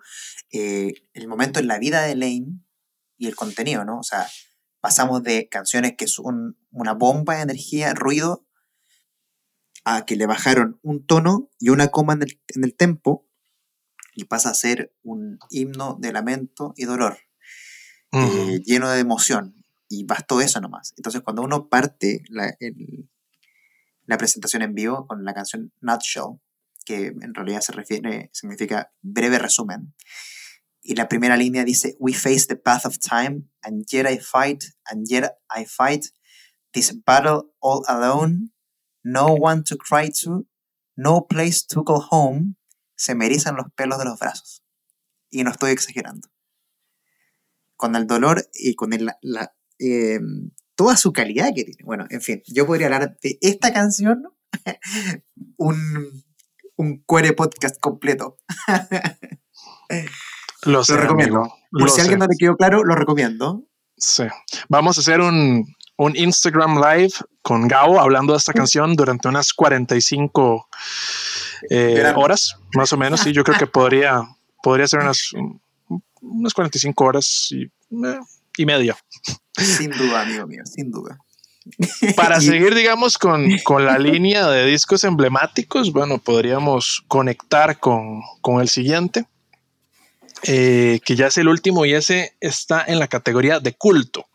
eh, 0.52 0.92
el 1.14 1.28
momento 1.28 1.60
en 1.60 1.68
la 1.68 1.78
vida 1.78 2.02
de 2.02 2.16
Lane 2.16 2.60
y 3.16 3.26
el 3.26 3.36
contenido, 3.36 3.84
¿no? 3.84 3.98
O 3.98 4.02
sea, 4.02 4.26
pasamos 4.80 5.22
de 5.22 5.48
canciones 5.48 5.94
que 5.96 6.08
son 6.08 6.58
una 6.70 6.92
bomba 6.94 7.36
de 7.36 7.42
energía, 7.42 7.94
ruido, 7.94 8.44
a 9.84 10.04
que 10.04 10.16
le 10.16 10.26
bajaron 10.26 10.78
un 10.82 11.06
tono 11.06 11.50
y 11.58 11.70
una 11.70 11.88
coma 11.88 12.14
en 12.14 12.64
el, 12.64 12.74
tempo 12.74 13.26
y 14.14 14.24
pasa 14.24 14.50
a 14.50 14.54
ser 14.54 14.94
un 15.02 15.38
himno 15.50 15.96
de 16.00 16.12
lamento 16.12 16.74
y 16.76 16.84
dolor, 16.84 17.18
eh, 18.12 18.60
lleno 18.64 18.90
de 18.90 19.00
emoción. 19.00 19.54
Y 19.88 20.04
bastó 20.04 20.40
eso 20.40 20.60
nomás. 20.60 20.94
Entonces, 20.96 21.20
cuando 21.22 21.42
uno 21.42 21.68
parte 21.68 22.22
la, 22.28 22.56
la 24.06 24.18
presentación 24.18 24.62
en 24.62 24.74
vivo 24.74 25.06
con 25.06 25.24
la 25.24 25.34
canción 25.34 25.72
Nutshell, 25.80 26.40
que 26.84 27.06
en 27.06 27.34
realidad 27.34 27.60
se 27.60 27.72
refiere, 27.72 28.30
significa 28.32 28.92
breve 29.02 29.38
resumen, 29.38 29.94
y 30.82 30.94
la 30.94 31.08
primera 31.08 31.36
línea 31.36 31.64
dice, 31.64 31.96
We 31.98 32.14
face 32.14 32.46
the 32.46 32.56
path 32.56 32.86
of 32.86 32.98
time, 32.98 33.48
and 33.62 33.84
yet 33.90 34.06
I 34.10 34.18
fight, 34.18 34.64
and 34.90 35.06
yet 35.08 35.36
I 35.54 35.64
fight 35.64 36.06
this 36.72 36.92
battle 37.04 37.52
all 37.60 37.84
alone, 37.86 38.52
no 39.04 39.26
one 39.26 39.62
to 39.64 39.76
cry 39.76 40.10
to, 40.24 40.46
no 40.96 41.26
place 41.28 41.66
to 41.68 41.82
go 41.82 42.00
home, 42.00 42.56
se 42.96 43.14
me 43.14 43.26
erizan 43.26 43.56
los 43.56 43.66
pelos 43.74 43.98
de 43.98 44.04
los 44.04 44.18
brazos. 44.18 44.62
Y 45.30 45.44
no 45.44 45.50
estoy 45.50 45.70
exagerando. 45.70 46.28
Con 47.80 47.96
el 47.96 48.06
dolor 48.06 48.46
y 48.52 48.74
con 48.74 48.92
el, 48.92 49.10
la, 49.22 49.54
em, 49.78 50.50
toda 50.74 50.98
su 50.98 51.14
calidad 51.14 51.48
que 51.54 51.64
tiene. 51.64 51.82
Bueno, 51.82 52.04
en 52.10 52.20
fin, 52.20 52.42
yo 52.46 52.66
podría 52.66 52.88
hablar 52.88 53.16
de 53.22 53.38
esta 53.40 53.72
canción, 53.72 54.22
un, 55.56 55.78
un 56.76 57.02
cuere 57.06 57.32
podcast 57.32 57.80
completo. 57.80 58.36
Lo, 60.64 60.82
recomiendo. 60.82 61.50
Por 61.70 61.88
si 61.88 62.02
alguien 62.02 62.18
no 62.18 62.26
le 62.26 62.36
quedó 62.38 62.54
claro, 62.54 62.84
lo 62.84 62.94
recomiendo. 62.94 63.64
Sí. 63.96 64.24
Vamos 64.68 64.98
a 64.98 65.00
hacer 65.00 65.22
un, 65.22 65.74
un 65.96 66.14
Instagram 66.14 66.76
Live 66.76 67.14
con 67.40 67.66
Gabo 67.66 67.98
hablando 67.98 68.34
de 68.34 68.38
esta 68.38 68.52
canción 68.52 68.94
durante 68.94 69.26
unas 69.28 69.54
45 69.54 70.68
eh, 71.70 72.12
horas, 72.14 72.56
más 72.74 72.92
o 72.92 72.98
menos. 72.98 73.26
Y 73.26 73.32
yo 73.32 73.42
creo 73.42 73.58
que 73.58 73.66
podría, 73.66 74.22
podría 74.62 74.86
ser 74.86 75.00
unas, 75.00 75.30
unas 76.20 76.54
45 76.54 77.04
horas 77.04 77.48
y, 77.50 77.64
eh, 77.64 78.20
y 78.56 78.66
media. 78.66 78.96
Sin 79.56 79.90
duda, 79.90 80.22
amigo 80.22 80.46
mío, 80.46 80.62
sin 80.64 80.90
duda. 80.90 81.18
Para 82.16 82.40
seguir, 82.40 82.74
digamos, 82.74 83.18
con, 83.18 83.58
con, 83.64 83.84
la 83.84 83.98
línea 83.98 84.48
de 84.48 84.66
discos 84.66 85.04
emblemáticos, 85.04 85.92
bueno, 85.92 86.18
podríamos 86.18 87.02
conectar 87.08 87.78
con, 87.78 88.22
con 88.40 88.60
el 88.60 88.68
siguiente. 88.68 89.26
Eh, 90.44 91.00
que 91.04 91.16
ya 91.16 91.26
es 91.26 91.36
el 91.36 91.48
último 91.48 91.84
y 91.84 91.92
ese 91.92 92.34
está 92.40 92.82
en 92.86 92.98
la 92.98 93.08
categoría 93.08 93.60
de 93.60 93.74
culto. 93.74 94.26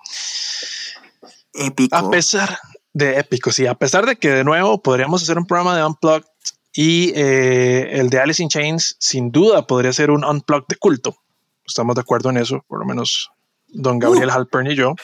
Épico. 1.54 1.96
A 1.96 2.12
pesar 2.12 2.60
de 2.94 3.18
épico, 3.18 3.52
sí, 3.52 3.66
a 3.66 3.74
pesar 3.74 4.06
de 4.06 4.16
que 4.16 4.30
de 4.30 4.44
nuevo 4.44 4.82
podríamos 4.84 5.24
hacer 5.24 5.40
un 5.40 5.48
programa 5.48 5.76
de 5.76 5.84
Unplugged 5.84 6.28
y 6.74 7.12
eh, 7.16 8.00
el 8.00 8.10
de 8.10 8.20
Alice 8.20 8.44
in 8.44 8.50
Chains 8.50 8.98
sin 9.00 9.32
duda 9.32 9.66
podría 9.66 9.94
ser 9.94 10.12
un 10.12 10.24
Unplugged 10.24 10.68
de 10.68 10.76
culto. 10.76 11.18
Estamos 11.66 11.96
de 11.96 12.02
acuerdo 12.02 12.30
en 12.30 12.38
eso, 12.38 12.64
por 12.68 12.80
lo 12.80 12.86
menos 12.86 13.32
don 13.68 14.00
Gabriel 14.00 14.30
uh. 14.30 14.32
Halpern 14.32 14.68
y 14.68 14.76
yo. 14.76 14.96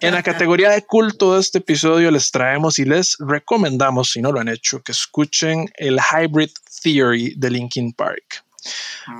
En 0.00 0.12
la 0.12 0.24
categoría 0.24 0.70
de 0.70 0.82
culto 0.82 1.34
de 1.34 1.40
este 1.40 1.58
episodio 1.58 2.10
les 2.10 2.32
traemos 2.32 2.80
y 2.80 2.84
les 2.84 3.16
recomendamos, 3.20 4.10
si 4.10 4.20
no 4.20 4.32
lo 4.32 4.40
han 4.40 4.48
hecho, 4.48 4.82
que 4.82 4.90
escuchen 4.90 5.70
el 5.76 5.98
Hybrid 6.00 6.50
Theory 6.82 7.34
de 7.36 7.50
Linkin 7.50 7.92
Park. 7.92 8.44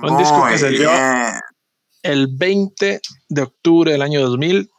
Un 0.03 0.17
disco 0.17 0.45
que 0.47 0.57
salió 0.57 0.91
el 2.03 2.27
20 2.27 3.01
de 3.29 3.41
octubre 3.41 3.91
del 3.91 4.01
año 4.01 4.21
2000. 4.21 4.69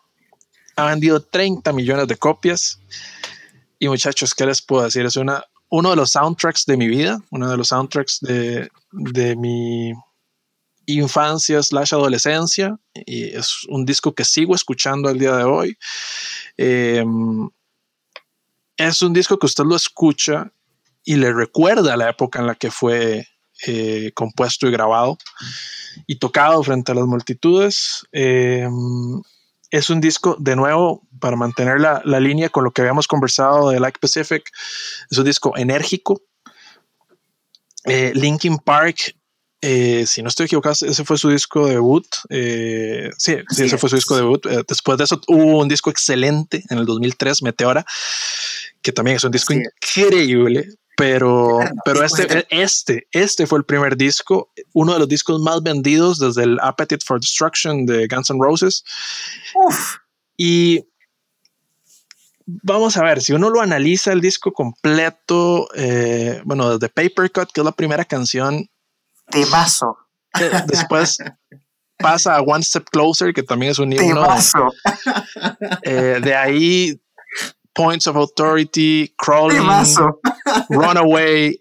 Ha 0.77 0.85
vendido 0.87 1.23
30 1.23 1.73
millones 1.73 2.09
de 2.09 2.17
copias. 2.17 2.79
Y 3.79 3.89
muchachos, 3.89 4.35
¿qué 4.35 4.45
les 4.45 4.61
puedo 4.61 4.85
decir? 4.85 5.07
Es 5.07 5.17
una, 5.17 5.45
uno 5.71 5.91
de 5.91 5.97
los 5.97 6.11
soundtracks 6.11 6.67
de 6.67 6.77
mi 6.77 6.89
vida, 6.89 7.19
uno 7.31 7.49
de 7.49 7.57
los 7.57 7.69
soundtracks 7.69 8.21
de, 8.21 8.69
de 8.93 9.37
mi 9.37 9.95
infancia 10.99 11.63
slash 11.63 11.95
adolescencia. 11.95 12.77
Y 12.95 13.37
es 13.37 13.65
un 13.69 13.85
disco 13.85 14.15
que 14.15 14.25
sigo 14.25 14.55
escuchando 14.55 15.09
al 15.09 15.19
día 15.19 15.37
de 15.37 15.45
hoy. 15.45 15.77
Em, 16.57 17.49
es 18.77 19.03
un 19.03 19.13
disco 19.13 19.39
que 19.39 19.47
usted 19.47 19.65
lo 19.65 19.77
escucha 19.77 20.53
y 21.05 21.17
le 21.17 21.33
recuerda 21.33 21.97
la 21.97 22.11
época 22.11 22.41
en 22.41 22.47
la 22.47 22.55
que 22.55 22.71
fue 22.71 23.27
eh, 23.67 24.13
compuesto 24.15 24.67
y 24.67 24.71
grabado 24.71 25.19
y 26.07 26.19
tocado 26.19 26.63
frente 26.63 26.93
a 26.93 26.95
las 26.95 27.07
multitudes. 27.07 28.07
Eh, 28.13 28.69
es 29.71 29.91
un 29.91 30.01
disco, 30.01 30.37
de 30.39 30.57
nuevo, 30.57 31.07
para 31.21 31.37
mantener 31.37 31.81
la, 31.81 32.03
la, 32.05 32.21
línea 32.21 32.49
con 32.49 32.65
lo 32.65 32.73
que 32.73 32.81
habíamos 32.81 33.07
conversado 33.07 33.71
de 33.71 33.79
Like 33.79 34.01
Pacific, 34.01 34.51
es 35.11 35.19
un 35.19 35.25
disco 35.25 35.57
enérgico. 35.57 36.23
Eh, 37.85 38.13
Linkin 38.15 38.59
Park, 38.59 39.17
si 39.63 40.23
no 40.23 40.29
estoy 40.29 40.47
equivocado, 40.47 40.73
ese 40.73 41.05
fue 41.05 41.19
su 41.19 41.29
disco 41.29 41.67
debut. 41.67 42.07
sí, 42.29 43.37
sí, 43.49 43.63
ese 43.65 43.79
fue 43.79 43.91
su 43.91 43.97
disco 43.97 44.17
debut. 44.17 44.47
después 44.69 44.99
de 44.99 45.05
eso 45.05 45.21
hubo 45.29 45.59
un 45.59 45.69
disco 45.69 45.91
excelente 45.91 46.65
en 46.71 46.79
el 46.79 46.87
2003, 46.87 47.43
Meteora, 47.43 47.85
que 48.83 48.93
también 48.93 49.17
es 49.17 49.25
un 49.25 49.33
disco 49.33 49.53
increíble, 49.53 50.69
pero, 51.01 51.61
pero 51.85 52.05
este, 52.05 52.47
este, 52.51 53.07
este 53.11 53.47
fue 53.47 53.59
el 53.59 53.65
primer 53.65 53.97
disco, 53.97 54.53
uno 54.75 54.93
de 54.93 54.99
los 54.99 55.09
discos 55.09 55.41
más 55.41 55.63
vendidos 55.63 56.19
desde 56.19 56.43
el 56.43 56.59
Appetite 56.61 57.03
for 57.05 57.19
Destruction 57.19 57.87
de 57.87 58.07
Guns 58.07 58.29
N' 58.29 58.39
Roses. 58.39 58.85
Y 60.37 60.85
vamos 62.45 62.99
a 62.99 63.03
ver, 63.03 63.23
si 63.23 63.33
uno 63.33 63.49
lo 63.49 63.63
analiza 63.63 64.13
el 64.13 64.21
disco 64.21 64.53
completo, 64.53 65.69
eh, 65.75 66.43
bueno, 66.45 66.77
desde 66.77 66.93
Paper 66.93 67.31
Cut, 67.33 67.53
que 67.53 67.63
es 67.63 67.65
la 67.65 67.73
primera 67.73 68.05
canción. 68.05 68.69
Temazo. 69.31 69.97
Eh, 70.39 70.51
después 70.67 71.19
pasa 71.99 72.37
a 72.37 72.41
One 72.41 72.63
Step 72.63 72.85
Closer, 72.91 73.33
que 73.33 73.43
también 73.43 73.73
es 73.73 73.79
un 73.79 73.93
himno. 73.93 74.27
Eh, 75.83 76.21
de 76.23 76.35
ahí, 76.35 77.01
Points 77.75 78.07
of 78.07 78.17
Authority, 78.17 79.13
Crawling, 79.17 79.67
Runaway, 80.69 81.61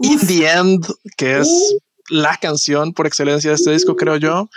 In 0.00 0.26
the 0.26 0.46
End, 0.46 0.86
que 1.16 1.38
es 1.38 1.48
uh. 1.48 1.78
la 2.10 2.36
canción 2.36 2.92
por 2.92 3.06
excelencia 3.06 3.50
de 3.50 3.56
este 3.56 3.72
disco, 3.72 3.96
creo 3.96 4.16
yo. 4.16 4.48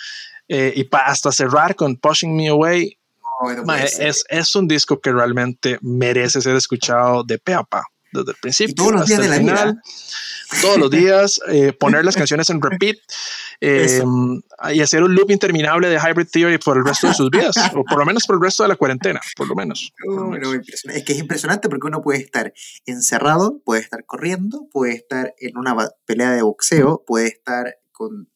y 0.48 0.88
hasta 0.92 1.32
cerrar 1.32 1.76
con 1.76 1.96
Pushing 1.96 2.36
Me 2.36 2.50
Away, 2.50 3.00
es, 4.00 4.26
es, 4.30 4.56
un 4.56 4.68
disco 4.68 5.00
que 5.00 5.12
realmente 5.12 5.78
merece 5.82 6.42
ser 6.42 6.56
escuchado 6.56 7.24
de 7.24 7.38
pe 7.38 7.54
a 7.54 7.64
pa, 7.64 7.84
desde 8.12 8.32
el 8.32 8.38
principio 8.42 8.76
todos 8.76 8.92
los 8.94 9.08
días 9.08 9.20
hasta 9.20 9.36
el 9.36 9.42
final. 9.42 9.82
Todos 10.62 10.78
los 10.80 10.90
días, 10.90 11.40
eh, 11.48 11.74
poner 11.74 12.04
las 12.04 12.16
canciones 12.18 12.50
en 12.50 12.62
repeat 12.62 12.98
eh, 13.62 14.02
y 14.74 14.82
hacer 14.82 15.04
un 15.04 15.14
loop 15.14 15.30
interminable 15.32 15.90
de 15.90 15.98
Hybrid 15.98 16.28
Theory 16.32 16.58
por 16.58 16.78
el 16.78 16.86
resto 16.86 17.08
de 17.08 17.14
sus 17.14 17.30
vidas, 17.30 17.56
o 17.76 17.84
por 17.84 18.00
lo 18.00 18.06
menos 18.06 18.26
por 18.26 18.36
el 18.36 18.42
resto 18.42 18.64
de 18.64 18.70
la 18.70 18.76
cuarentena, 18.76 19.20
por 19.36 19.48
lo 19.48 19.56
menos. 19.56 19.94
es 20.94 21.04
que 21.04 21.14
es 21.14 21.20
impresionante 21.20 21.70
porque 21.70 21.88
uno 21.88 22.02
puede 22.02 22.20
estar 22.20 22.54
encerrado, 22.86 23.62
puede 23.64 23.82
estar 23.82 24.06
corriendo, 24.06 24.68
puede 24.72 24.94
estar 24.94 25.36
en 25.40 25.58
una 25.58 25.76
pelea 26.06 26.32
de 26.32 26.42
boxeo, 26.42 27.04
puede 27.06 27.28
estar 27.28 27.76
con 27.92 28.30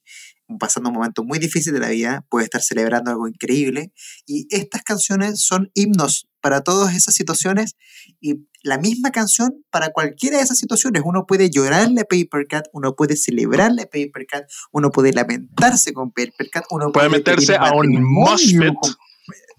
pasando 0.57 0.89
un 0.89 0.95
momento 0.95 1.23
muy 1.23 1.39
difícil 1.39 1.73
de 1.73 1.79
la 1.79 1.89
vida, 1.89 2.25
puede 2.29 2.45
estar 2.45 2.61
celebrando 2.61 3.11
algo 3.11 3.27
increíble. 3.27 3.91
Y 4.25 4.47
estas 4.49 4.83
canciones 4.83 5.43
son 5.43 5.71
himnos 5.73 6.27
para 6.41 6.61
todas 6.61 6.93
esas 6.95 7.15
situaciones 7.15 7.75
y 8.19 8.45
la 8.63 8.77
misma 8.77 9.11
canción 9.11 9.63
para 9.69 9.91
cualquiera 9.91 10.37
de 10.37 10.43
esas 10.43 10.57
situaciones. 10.57 11.01
Uno 11.05 11.25
puede 11.25 11.49
llorarle 11.49 12.01
a 12.01 12.03
Paper 12.03 12.47
Cat, 12.47 12.65
uno 12.73 12.95
puede 12.95 13.15
celebrarle 13.15 13.83
a 13.83 13.85
Paper 13.85 14.25
Cat, 14.27 14.49
uno 14.71 14.91
puede 14.91 15.13
lamentarse 15.13 15.93
con 15.93 16.11
Paper 16.11 16.49
Cat, 16.51 16.65
uno 16.69 16.91
puede, 16.91 17.09
meterse 17.09 17.55
a 17.55 17.73
un 17.73 18.03
mosh 18.03 18.55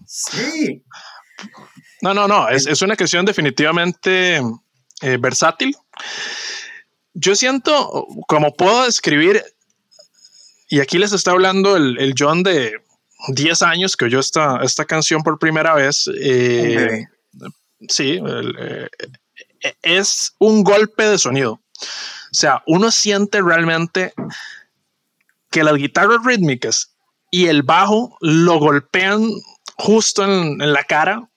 Sí. 0.05 0.83
No, 2.01 2.13
no, 2.13 2.27
no, 2.27 2.49
es, 2.49 2.67
es 2.67 2.81
una 2.83 2.95
canción 2.95 3.25
definitivamente 3.25 4.37
eh, 5.01 5.17
versátil. 5.19 5.75
Yo 7.13 7.35
siento, 7.35 8.07
como 8.27 8.53
puedo 8.53 8.85
describir 8.85 9.43
y 10.67 10.79
aquí 10.79 10.97
les 10.97 11.13
está 11.13 11.31
hablando 11.31 11.75
el, 11.75 12.13
John 12.17 12.43
de 12.43 12.73
10 13.29 13.61
años 13.61 13.95
que 13.95 14.05
oyó 14.05 14.19
esta, 14.19 14.59
esta 14.63 14.85
canción 14.85 15.21
por 15.23 15.39
primera 15.39 15.73
vez. 15.73 16.09
Eh, 16.19 17.05
sí, 17.87 18.19
eh, 18.21 18.89
es 19.81 20.33
un 20.39 20.63
golpe 20.63 21.03
de 21.03 21.17
sonido. 21.17 21.53
O 21.53 22.37
sea, 22.37 22.63
uno 22.67 22.91
siente 22.91 23.41
realmente 23.41 24.13
que 25.51 25.63
las 25.63 25.75
guitarras 25.75 26.25
rítmicas 26.25 26.95
y 27.31 27.47
el 27.47 27.63
bajo 27.63 28.17
lo 28.21 28.59
golpean 28.59 29.29
justo 29.77 30.23
en, 30.23 30.57
la 30.57 30.83
cara. 30.83 31.29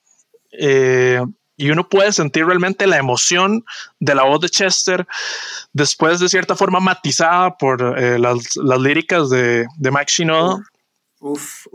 Eh, 0.51 1.21
y 1.59 1.69
uno 1.71 1.87
puede 1.87 2.13
sentir 2.13 2.45
realmente 2.45 2.87
la 2.87 2.97
emoción 2.97 3.65
de 3.99 4.15
la 4.15 4.23
voz 4.23 4.39
de 4.39 4.49
Chester 4.49 5.05
después 5.73 6.21
de 6.21 6.29
cierta 6.29 6.55
forma 6.55 6.79
matizada 6.79 7.57
por 7.57 7.99
eh, 7.99 8.17
las, 8.17 8.55
las, 8.55 8.79
líricas 8.79 9.29
de, 9.29 9.67
de 9.77 9.91
Mike 9.91 10.07
Shinoda. 10.07 10.63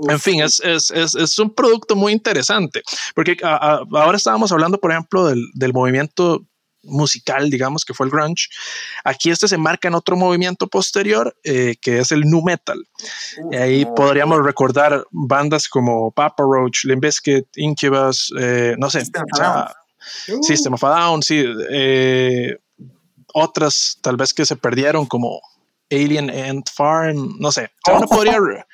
en 0.08 0.18
fin, 0.18 0.40
es, 0.40 0.58
es, 0.60 0.90
es, 0.90 1.14
es, 1.14 1.38
un 1.38 1.54
producto 1.54 1.94
muy 1.94 2.14
interesante, 2.14 2.82
porque 3.14 3.36
ahora 3.42 4.16
estábamos 4.16 4.50
hablando, 4.52 4.78
por 4.78 4.90
ejemplo, 4.90 5.26
del, 5.26 5.44
del 5.52 5.74
movimiento 5.74 6.46
musical, 6.86 7.50
digamos, 7.50 7.84
que 7.84 7.94
fue 7.94 8.06
el 8.06 8.12
grunge. 8.12 8.48
Aquí 9.04 9.30
este 9.30 9.48
se 9.48 9.58
marca 9.58 9.88
en 9.88 9.94
otro 9.94 10.16
movimiento 10.16 10.66
posterior, 10.66 11.36
eh, 11.44 11.76
que 11.80 11.98
es 11.98 12.12
el 12.12 12.22
nu 12.22 12.42
metal. 12.42 12.86
y 13.50 13.56
ahí 13.56 13.86
podríamos 13.96 14.44
recordar 14.44 15.04
bandas 15.10 15.68
como 15.68 16.10
Papa 16.10 16.42
Roach, 16.42 16.84
Limp 16.84 17.02
Bizkit, 17.02 17.46
Incubus, 17.56 18.32
eh, 18.38 18.74
no 18.78 18.90
sé, 18.90 19.04
System 20.42 20.74
of 20.74 20.84
a 20.84 20.88
Down, 20.88 21.22
sí, 21.22 21.44
eh, 21.70 22.56
otras 23.32 23.98
tal 24.02 24.16
vez 24.16 24.34
que 24.34 24.44
se 24.44 24.56
perdieron 24.56 25.06
como 25.06 25.40
Alien 25.90 26.30
Ant 26.30 26.68
Farm, 26.70 27.36
no 27.38 27.52
sé, 27.52 27.70
uno 27.92 28.06
podría, 28.06 28.38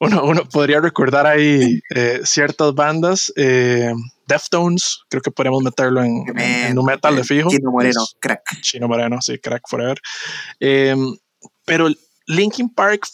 Uno, 0.00 0.44
podría 0.50 0.80
recordar 0.80 1.26
ahí 1.26 1.80
ciertas 2.24 2.74
bandas, 2.74 3.32
Deftones, 4.30 5.00
creo 5.08 5.20
que 5.22 5.30
podríamos 5.30 5.62
meterlo 5.62 6.02
en, 6.02 6.78
un 6.78 6.84
metal 6.84 7.16
de 7.16 7.24
fijo. 7.24 7.50
Chino 7.50 7.70
Moreno, 7.70 8.04
crack. 8.20 8.60
Chino 8.62 8.88
Moreno, 8.88 9.18
sí, 9.20 9.38
crack 9.38 9.62
forever. 9.68 10.00
Em, 10.60 11.16
pero 11.64 11.88
Linkin 12.26 12.72
Park 12.72 13.06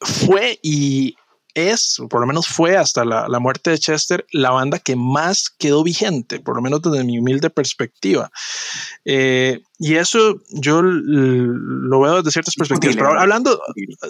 fue 0.00 0.58
y 0.62 1.14
es, 1.54 2.00
o 2.00 2.08
por 2.08 2.20
lo 2.20 2.26
menos 2.26 2.48
fue 2.48 2.76
hasta 2.76 3.04
la, 3.04 3.38
muerte 3.38 3.70
de 3.70 3.78
Chester, 3.78 4.26
la 4.32 4.50
banda 4.50 4.78
que 4.78 4.96
más 4.96 5.50
quedó 5.56 5.84
vigente, 5.84 6.40
por 6.40 6.56
lo 6.56 6.62
menos 6.62 6.82
desde 6.82 7.04
mi 7.04 7.18
humilde 7.18 7.48
perspectiva. 7.48 8.30
Eh, 9.04 9.60
y 9.78 9.94
eso 9.94 10.40
yo 10.50 10.82
lo 10.82 12.00
veo 12.00 12.16
desde 12.16 12.32
ciertas 12.32 12.54
perspectivas. 12.56 12.96
Pero 12.96 13.18
hablando, 13.18 13.60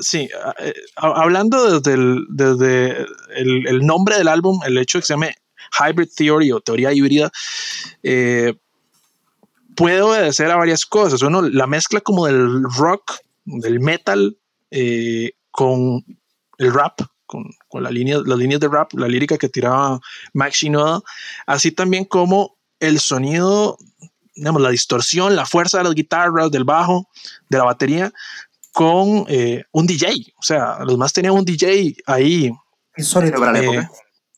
sí, 0.00 0.28
eh, 0.60 0.74
hablando 0.96 1.78
desde, 1.78 1.94
el, 1.94 2.24
desde 2.30 3.06
el, 3.36 3.86
nombre 3.86 4.16
del 4.16 4.28
álbum, 4.28 4.60
el 4.64 4.78
hecho 4.78 4.98
de 4.98 5.02
que 5.02 5.06
se 5.06 5.12
llame 5.12 5.34
hybrid 5.78 6.08
theory 6.14 6.52
o 6.52 6.60
teoría 6.60 6.92
híbrida, 6.92 7.30
eh, 8.02 8.54
puede 9.74 10.02
obedecer 10.02 10.50
a 10.50 10.56
varias 10.56 10.84
cosas. 10.86 11.22
Uno, 11.22 11.42
la 11.42 11.66
mezcla 11.66 12.00
como 12.00 12.26
del 12.26 12.64
rock, 12.64 13.12
del 13.44 13.80
metal, 13.80 14.36
eh, 14.70 15.32
con 15.50 16.04
el 16.58 16.72
rap, 16.72 17.00
con, 17.26 17.44
la 17.82 17.90
línea, 17.90 18.18
las 18.24 18.38
líneas 18.38 18.60
de 18.60 18.68
rap, 18.68 18.92
la 18.94 19.08
lírica 19.08 19.38
que 19.38 19.48
tiraba 19.48 20.00
Max 20.32 20.58
Shinoda, 20.58 21.00
así 21.46 21.72
también 21.72 22.04
como 22.04 22.56
el 22.80 23.00
sonido, 23.00 23.76
digamos, 24.34 24.62
la 24.62 24.70
distorsión, 24.70 25.34
la 25.34 25.46
fuerza 25.46 25.78
de 25.78 25.84
las 25.84 25.94
guitarras, 25.94 26.50
del 26.50 26.64
bajo, 26.64 27.08
de 27.48 27.58
la 27.58 27.64
batería, 27.64 28.12
con 28.72 29.24
eh, 29.28 29.64
un 29.72 29.86
DJ. 29.86 30.34
O 30.36 30.42
sea, 30.42 30.78
los 30.84 30.98
más 30.98 31.12
tenían 31.12 31.34
un 31.34 31.44
DJ 31.44 31.96
ahí. 32.06 32.50
Insólito 32.96 33.38
para 33.38 33.52
la 33.52 33.60
época. 33.60 33.90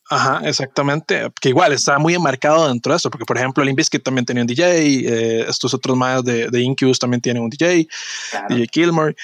Ajá, 0.08 0.40
exactamente. 0.44 1.30
Que 1.40 1.48
igual 1.48 1.72
está 1.72 1.98
muy 1.98 2.14
enmarcado 2.14 2.68
dentro 2.68 2.92
de 2.92 2.96
esto, 2.96 3.10
porque 3.10 3.24
por 3.24 3.36
ejemplo, 3.36 3.64
Limbiskit 3.64 4.02
también 4.02 4.24
tenía 4.24 4.42
un 4.42 4.46
DJ, 4.46 4.64
eh, 4.68 5.46
estos 5.48 5.74
otros 5.74 5.96
más 5.96 6.22
de, 6.24 6.48
de, 6.48 6.60
Incubus 6.60 6.98
también 6.98 7.20
tienen 7.20 7.42
un 7.42 7.50
DJ, 7.50 7.88
DJ 8.48 8.66
Kilmer. 8.68 9.16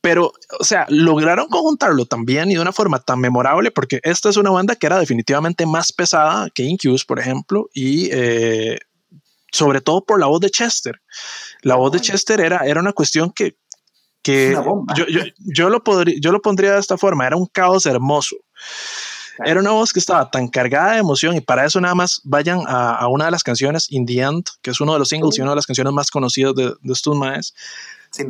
Pero, 0.00 0.32
o 0.58 0.64
sea, 0.64 0.86
lograron 0.88 1.48
conjuntarlo 1.48 2.06
también 2.06 2.50
y 2.50 2.54
de 2.54 2.60
una 2.60 2.72
forma 2.72 3.00
tan 3.00 3.18
memorable, 3.18 3.70
porque 3.70 4.00
esta 4.04 4.28
es 4.28 4.36
una 4.36 4.50
banda 4.50 4.76
que 4.76 4.86
era 4.86 4.98
definitivamente 4.98 5.66
más 5.66 5.92
pesada 5.92 6.48
que 6.50 6.62
Incubus, 6.62 7.04
por 7.04 7.18
ejemplo, 7.18 7.68
y 7.74 8.08
eh, 8.12 8.78
sobre 9.50 9.80
todo 9.80 10.04
por 10.04 10.20
la 10.20 10.26
voz 10.26 10.40
de 10.40 10.50
Chester. 10.50 11.02
La 11.62 11.74
voz 11.74 11.92
de 11.92 12.00
Chester 12.00 12.40
era, 12.40 12.58
era 12.64 12.80
una 12.80 12.92
cuestión 12.92 13.32
que, 13.32 13.56
que 14.22 14.52
yo, 14.96 15.06
yo, 15.08 15.22
yo, 15.38 15.68
lo 15.68 15.82
podría, 15.82 16.14
yo 16.20 16.30
lo 16.30 16.40
pondría 16.40 16.74
de 16.74 16.80
esta 16.80 16.96
forma, 16.96 17.26
era 17.26 17.36
un 17.36 17.46
caos 17.46 17.84
hermoso. 17.84 18.36
Era 19.44 19.60
una 19.60 19.70
voz 19.70 19.92
que 19.92 20.00
estaba 20.00 20.30
tan 20.30 20.48
cargada 20.48 20.92
de 20.92 20.98
emoción 20.98 21.36
y 21.36 21.40
para 21.40 21.64
eso 21.64 21.80
nada 21.80 21.94
más 21.94 22.20
vayan 22.24 22.60
a, 22.66 23.06
una 23.08 23.26
de 23.26 23.30
las 23.30 23.42
canciones, 23.42 23.90
In 23.90 24.06
the 24.06 24.20
End, 24.20 24.44
que 24.62 24.70
es 24.70 24.80
uno 24.80 24.92
de 24.92 24.98
los 24.98 25.08
singles 25.08 25.38
y 25.38 25.42
una 25.42 25.50
de 25.50 25.56
las 25.56 25.66
canciones 25.66 25.92
más 25.92 26.10
conocidas 26.10 26.54
de, 26.54 26.74
estos 26.90 27.16
maes. 27.16 27.54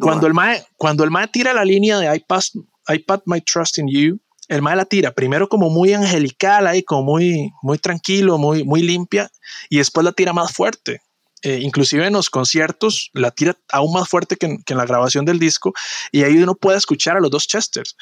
Cuando 0.01 0.27
el, 0.27 0.35
mae, 0.35 0.65
cuando 0.77 1.05
el 1.05 1.11
mae 1.11 1.29
tira 1.29 1.53
la 1.55 1.65
línea 1.65 1.99
de 1.99 2.15
I, 2.15 2.21
pass, 2.21 2.53
I 2.89 2.99
put 2.99 3.23
my 3.27 3.41
trust 3.41 3.79
in 3.79 3.89
you, 3.89 4.19
el 4.49 4.63
mae 4.63 4.77
la 4.77 4.85
tira 4.85 5.13
primero 5.13 5.49
como 5.49 5.71
muy 5.71 5.93
angelical 5.93 6.67
ahí, 6.67 6.83
como 6.83 7.03
muy, 7.03 7.53
muy 7.63 7.79
tranquilo, 7.79 8.39
muy, 8.39 8.65
muy 8.65 8.83
limpia 8.83 9.31
y 9.69 9.79
después 9.79 10.05
la 10.05 10.13
tira 10.13 10.33
más 10.33 10.53
fuerte. 10.53 11.03
Eh, 11.43 11.61
inclusive 11.63 12.05
en 12.05 12.15
los 12.15 12.31
conciertos 12.31 13.11
la 13.13 13.31
tira 13.31 13.57
aún 13.71 13.93
más 13.93 14.09
fuerte 14.09 14.35
que 14.35 14.47
en, 14.47 14.77
la 14.77 14.85
grabación 14.85 15.25
del 15.25 15.39
disco 15.39 15.73
y 16.11 16.25
ahí 16.25 16.37
uno 16.43 16.57
puede 16.57 16.79
escuchar 16.79 17.17
a 17.17 17.21
los 17.21 17.31
dos 17.31 17.47
Chesters. 17.47 17.97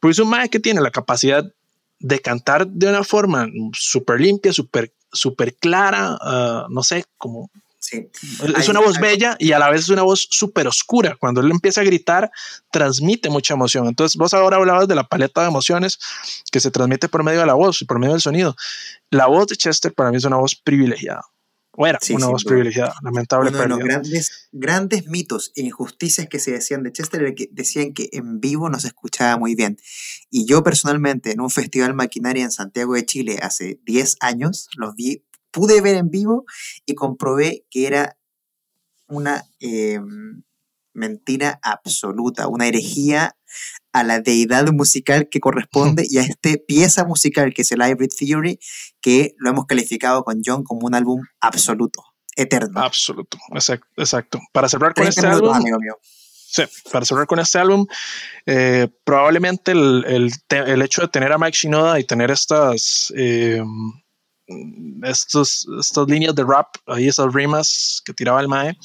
Pues 0.00 0.16
es 0.16 0.24
un 0.24 0.30
mae 0.30 0.48
que 0.48 0.58
tiene 0.58 0.80
la 0.80 0.90
capacidad 0.90 1.44
de 2.00 2.20
cantar 2.20 2.66
de 2.66 2.88
una 2.88 3.04
forma 3.04 3.48
súper 3.72 4.20
limpia, 4.20 4.52
súper 4.52 4.92
super 5.12 5.54
clara, 5.54 6.18
ah, 6.20 6.66
no 6.70 6.82
sé, 6.82 7.04
como... 7.16 7.50
Es 8.58 8.68
una 8.68 8.80
voz 8.80 8.98
bella 8.98 9.36
y 9.38 9.52
a 9.52 9.58
la 9.58 9.70
vez 9.70 9.82
es 9.82 9.88
una 9.88 10.02
voz 10.02 10.28
súper 10.30 10.66
oscura. 10.66 11.16
Cuando 11.18 11.40
él 11.40 11.50
empieza 11.50 11.80
a 11.80 11.84
gritar, 11.84 12.30
transmite 12.70 13.30
mucha 13.30 13.54
emoción. 13.54 13.86
Entonces, 13.86 14.14
vos 14.18 14.34
ahora 14.34 14.58
hablabas 14.58 14.88
de 14.88 14.94
la 14.94 15.04
paleta 15.04 15.40
de 15.40 15.48
emociones 15.48 15.98
que 16.52 16.60
se 16.60 16.70
transmite 16.70 17.08
por 17.08 17.24
medio 17.24 17.40
de 17.40 17.46
la 17.46 17.54
voz 17.54 17.80
y 17.80 17.86
por 17.86 17.98
medio 17.98 18.12
del 18.12 18.20
sonido. 18.20 18.54
La 19.10 19.26
voz 19.26 19.46
de 19.46 19.56
Chester 19.56 19.94
para 19.94 20.10
mí 20.10 20.18
es 20.18 20.24
una 20.24 20.36
voz 20.36 20.54
privilegiada. 20.54 21.22
O 21.72 21.86
era 21.86 21.98
una 22.10 22.26
voz 22.26 22.44
privilegiada, 22.44 22.94
lamentable 23.02 23.50
Uno 23.50 23.58
de 23.60 23.68
los 23.68 23.78
grandes, 23.78 24.48
grandes 24.52 25.06
mitos 25.06 25.52
e 25.54 25.62
injusticias 25.62 26.26
que 26.26 26.40
se 26.40 26.52
decían 26.52 26.82
de 26.82 26.92
Chester 26.92 27.22
era 27.22 27.34
que 27.34 27.48
decían 27.52 27.92
que 27.92 28.08
en 28.12 28.40
vivo 28.40 28.68
no 28.68 28.80
se 28.80 28.88
escuchaba 28.88 29.38
muy 29.38 29.54
bien. 29.54 29.76
Y 30.30 30.44
yo 30.46 30.64
personalmente 30.64 31.32
en 31.32 31.40
un 31.40 31.50
festival 31.50 31.94
maquinaria 31.94 32.44
en 32.44 32.50
Santiago 32.50 32.94
de 32.94 33.06
Chile 33.06 33.38
hace 33.42 33.78
10 33.84 34.16
años, 34.20 34.68
los 34.76 34.94
vi, 34.94 35.24
pude 35.50 35.80
ver 35.80 35.96
en 35.96 36.10
vivo 36.10 36.44
y 36.84 36.94
comprobé 36.94 37.64
que 37.70 37.86
era 37.86 38.18
una 39.06 39.44
em, 39.60 40.42
mentira 40.92 41.60
absoluta, 41.62 42.48
una 42.48 42.66
herejía 42.66 43.36
a 43.92 44.04
la 44.04 44.20
deidad 44.20 44.70
musical 44.72 45.28
que 45.30 45.40
corresponde 45.40 46.06
y 46.08 46.18
a 46.18 46.22
esta 46.22 46.50
pieza 46.66 47.04
musical 47.04 47.52
que 47.54 47.62
es 47.62 47.72
el 47.72 47.80
Hybrid 47.80 48.10
Theory, 48.16 48.58
que 49.00 49.34
lo 49.38 49.50
hemos 49.50 49.66
calificado 49.66 50.24
con 50.24 50.40
John 50.44 50.62
como 50.62 50.86
un 50.86 50.94
álbum 50.94 51.22
absoluto, 51.40 52.04
eterno. 52.36 52.80
Absoluto, 52.80 53.38
exacto. 53.96 54.40
Para 54.52 54.68
cerrar 54.68 54.94
con 54.94 55.06
este 55.06 55.26
álbum. 55.26 55.56
Sí, 56.50 56.62
para 56.90 57.04
cerrar 57.04 57.26
con 57.26 57.38
este 57.40 57.58
álbum, 57.58 57.86
eh, 58.46 58.88
probablemente 59.04 59.72
el, 59.72 60.32
hecho 60.82 61.02
de 61.02 61.08
tener 61.08 61.30
a 61.30 61.38
Mike 61.38 61.58
Shinoda 61.60 62.00
y 62.00 62.04
tener 62.04 62.30
estas, 62.30 63.12
eh, 63.14 63.62
estos, 65.02 65.68
estas 65.78 66.06
líneas 66.08 66.34
de 66.34 66.44
rap, 66.44 66.68
ahí 66.86 67.06
esas 67.06 67.34
rimas 67.34 68.00
que 68.02 68.14
tiraba 68.14 68.40
el 68.40 68.48
Mae, 68.48 68.78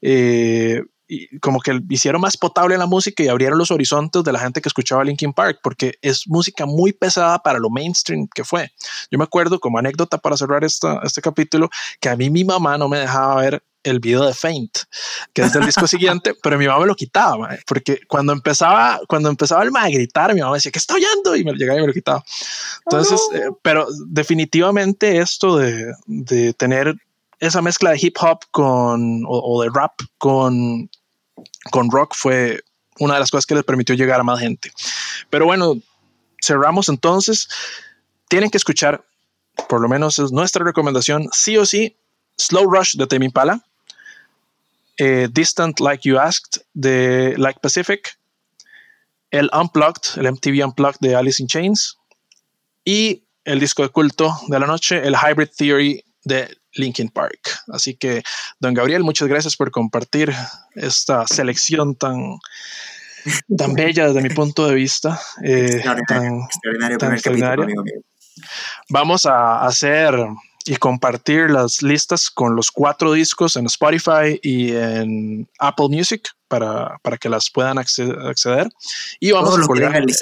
eh, 0.00 0.82
y 1.08 1.38
como 1.38 1.60
que 1.60 1.80
hicieron 1.88 2.20
más 2.20 2.36
potable 2.36 2.76
la 2.76 2.86
música 2.86 3.22
y 3.22 3.28
abrieron 3.28 3.58
los 3.58 3.70
horizontes 3.70 4.24
de 4.24 4.32
la 4.32 4.40
gente 4.40 4.60
que 4.60 4.68
escuchaba 4.68 5.04
Linkin 5.04 5.32
Park, 5.32 5.60
porque 5.62 5.94
es 6.02 6.26
música 6.26 6.66
muy 6.66 6.92
pesada 6.92 7.38
para 7.38 7.58
lo 7.58 7.70
mainstream 7.70 8.28
que 8.34 8.44
fue. 8.44 8.70
Yo 9.10 9.18
me 9.18 9.24
acuerdo, 9.24 9.60
como 9.60 9.78
anécdota 9.78 10.18
para 10.18 10.36
cerrar 10.36 10.64
esta, 10.64 11.00
este 11.04 11.20
capítulo, 11.20 11.68
que 12.00 12.08
a 12.08 12.16
mí 12.16 12.30
mi 12.30 12.44
mamá 12.44 12.76
no 12.78 12.88
me 12.88 12.98
dejaba 12.98 13.40
ver 13.40 13.62
el 13.86 14.00
video 14.00 14.26
de 14.26 14.34
Faint, 14.34 14.78
que 15.32 15.42
es 15.42 15.52
del 15.52 15.64
disco 15.64 15.86
siguiente, 15.86 16.34
pero 16.42 16.58
mi 16.58 16.66
mamá 16.66 16.80
me 16.80 16.86
lo 16.86 16.94
quitaba, 16.94 17.56
porque 17.66 18.00
cuando 18.08 18.32
empezaba, 18.32 19.00
cuando 19.08 19.28
empezaba 19.28 19.62
el 19.62 19.70
a 19.76 19.88
gritar, 19.88 20.34
mi 20.34 20.40
mamá 20.40 20.56
decía, 20.56 20.72
que 20.72 20.78
está 20.78 20.94
oyendo? 20.94 21.36
Y 21.36 21.44
me 21.44 21.52
llegaba 21.52 21.78
y 21.78 21.82
me 21.82 21.88
lo 21.88 21.92
quitaba. 21.92 22.24
Entonces, 22.84 23.20
oh, 23.30 23.36
eh, 23.36 23.50
pero 23.62 23.86
definitivamente 24.08 25.18
esto 25.18 25.56
de, 25.56 25.92
de 26.06 26.52
tener 26.54 26.96
esa 27.40 27.62
mezcla 27.62 27.90
de 27.90 27.98
hip 28.00 28.16
hop 28.20 28.40
con, 28.50 29.22
o, 29.26 29.62
de 29.62 29.70
rap 29.72 29.92
con, 30.18 30.90
con 31.70 31.90
rock 31.90 32.14
fue 32.16 32.60
una 32.98 33.14
de 33.14 33.20
las 33.20 33.30
cosas 33.30 33.46
que 33.46 33.54
les 33.54 33.64
permitió 33.64 33.94
llegar 33.94 34.20
a 34.20 34.24
más 34.24 34.40
gente. 34.40 34.72
Pero 35.30 35.44
bueno, 35.44 35.74
cerramos 36.40 36.88
entonces. 36.88 37.48
Tienen 38.28 38.50
que 38.50 38.58
escuchar, 38.58 39.04
por 39.68 39.80
lo 39.80 39.88
menos 39.88 40.18
es 40.18 40.32
nuestra 40.32 40.64
recomendación, 40.64 41.28
sí 41.32 41.56
o 41.56 41.66
sí, 41.66 41.96
Slow 42.38 42.70
Rush 42.70 42.96
de 42.96 43.06
Tame 43.06 43.26
Impala, 43.26 43.64
eh, 44.98 45.28
Distant 45.30 45.80
Like 45.80 46.08
You 46.08 46.18
Asked 46.18 46.62
de 46.74 47.34
Like 47.36 47.60
Pacific, 47.60 48.18
el 49.30 49.50
Unplugged, 49.52 50.18
el 50.18 50.32
MTV 50.32 50.64
Unplugged 50.64 51.00
de 51.00 51.14
Alice 51.14 51.42
in 51.42 51.48
Chains 51.48 51.98
y 52.84 53.24
el 53.44 53.60
disco 53.60 53.82
de 53.82 53.90
culto 53.90 54.34
de 54.48 54.58
la 54.58 54.66
noche, 54.66 55.06
el 55.06 55.14
Hybrid 55.14 55.50
Theory 55.56 56.04
de 56.24 56.56
Linkin 56.76 57.08
Park. 57.08 57.40
Así 57.68 57.94
que, 57.94 58.22
don 58.60 58.74
Gabriel, 58.74 59.02
muchas 59.02 59.28
gracias 59.28 59.56
por 59.56 59.70
compartir 59.70 60.32
esta 60.74 61.26
selección 61.26 61.94
tan, 61.94 62.38
tan 63.56 63.74
bella 63.74 64.08
desde 64.08 64.22
mi 64.22 64.30
punto 64.30 64.66
de 64.68 64.74
vista. 64.74 65.20
Eh, 65.42 65.82
extraordinario, 67.12 67.66
Vamos 68.90 69.24
a 69.26 69.64
hacer 69.64 70.14
y 70.66 70.76
compartir 70.76 71.50
las 71.50 71.80
listas 71.82 72.28
con 72.28 72.56
los 72.56 72.70
cuatro 72.70 73.12
discos 73.12 73.56
en 73.56 73.66
Spotify 73.66 74.38
y 74.42 74.72
en 74.72 75.48
Apple 75.58 75.88
Music 75.88 76.35
para, 76.48 76.98
para 77.02 77.16
que 77.16 77.28
las 77.28 77.50
puedan 77.50 77.78
acceder. 77.78 78.68
Y 79.20 79.32
vamos 79.32 79.58
a 79.58 79.62
colgar. 79.62 80.04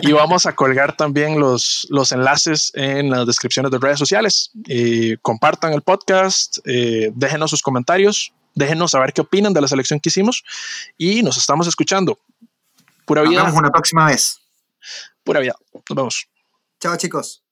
Y, 0.00 0.12
vamos 0.12 0.46
a 0.46 0.54
colgar 0.54 0.96
también 0.96 1.38
los, 1.38 1.86
los 1.90 2.10
enlaces 2.12 2.72
en 2.74 3.10
las 3.10 3.26
descripciones 3.26 3.70
de 3.70 3.76
redes 3.78 3.98
sociales. 3.98 4.50
compartan 5.20 5.74
el 5.74 5.82
podcast, 5.82 6.58
eh, 6.64 7.12
déjenos 7.14 7.50
sus 7.50 7.60
comentarios, 7.60 8.32
déjenos 8.54 8.92
saber 8.92 9.12
qué 9.12 9.20
opinan 9.20 9.52
de 9.52 9.60
la 9.60 9.68
selección 9.68 10.00
que 10.00 10.08
hicimos 10.08 10.42
y 10.96 11.22
nos 11.22 11.36
estamos 11.36 11.66
escuchando. 11.66 12.18
Pura 13.04 13.22
vida. 13.22 13.42
Nos 13.42 13.46
vemos 13.48 13.60
una 13.60 13.70
próxima 13.70 14.06
vez. 14.06 14.40
Pura 15.22 15.40
vida. 15.40 15.54
Nos 15.74 15.96
vemos. 15.96 16.28
Chao, 16.80 16.96
chicos. 16.96 17.42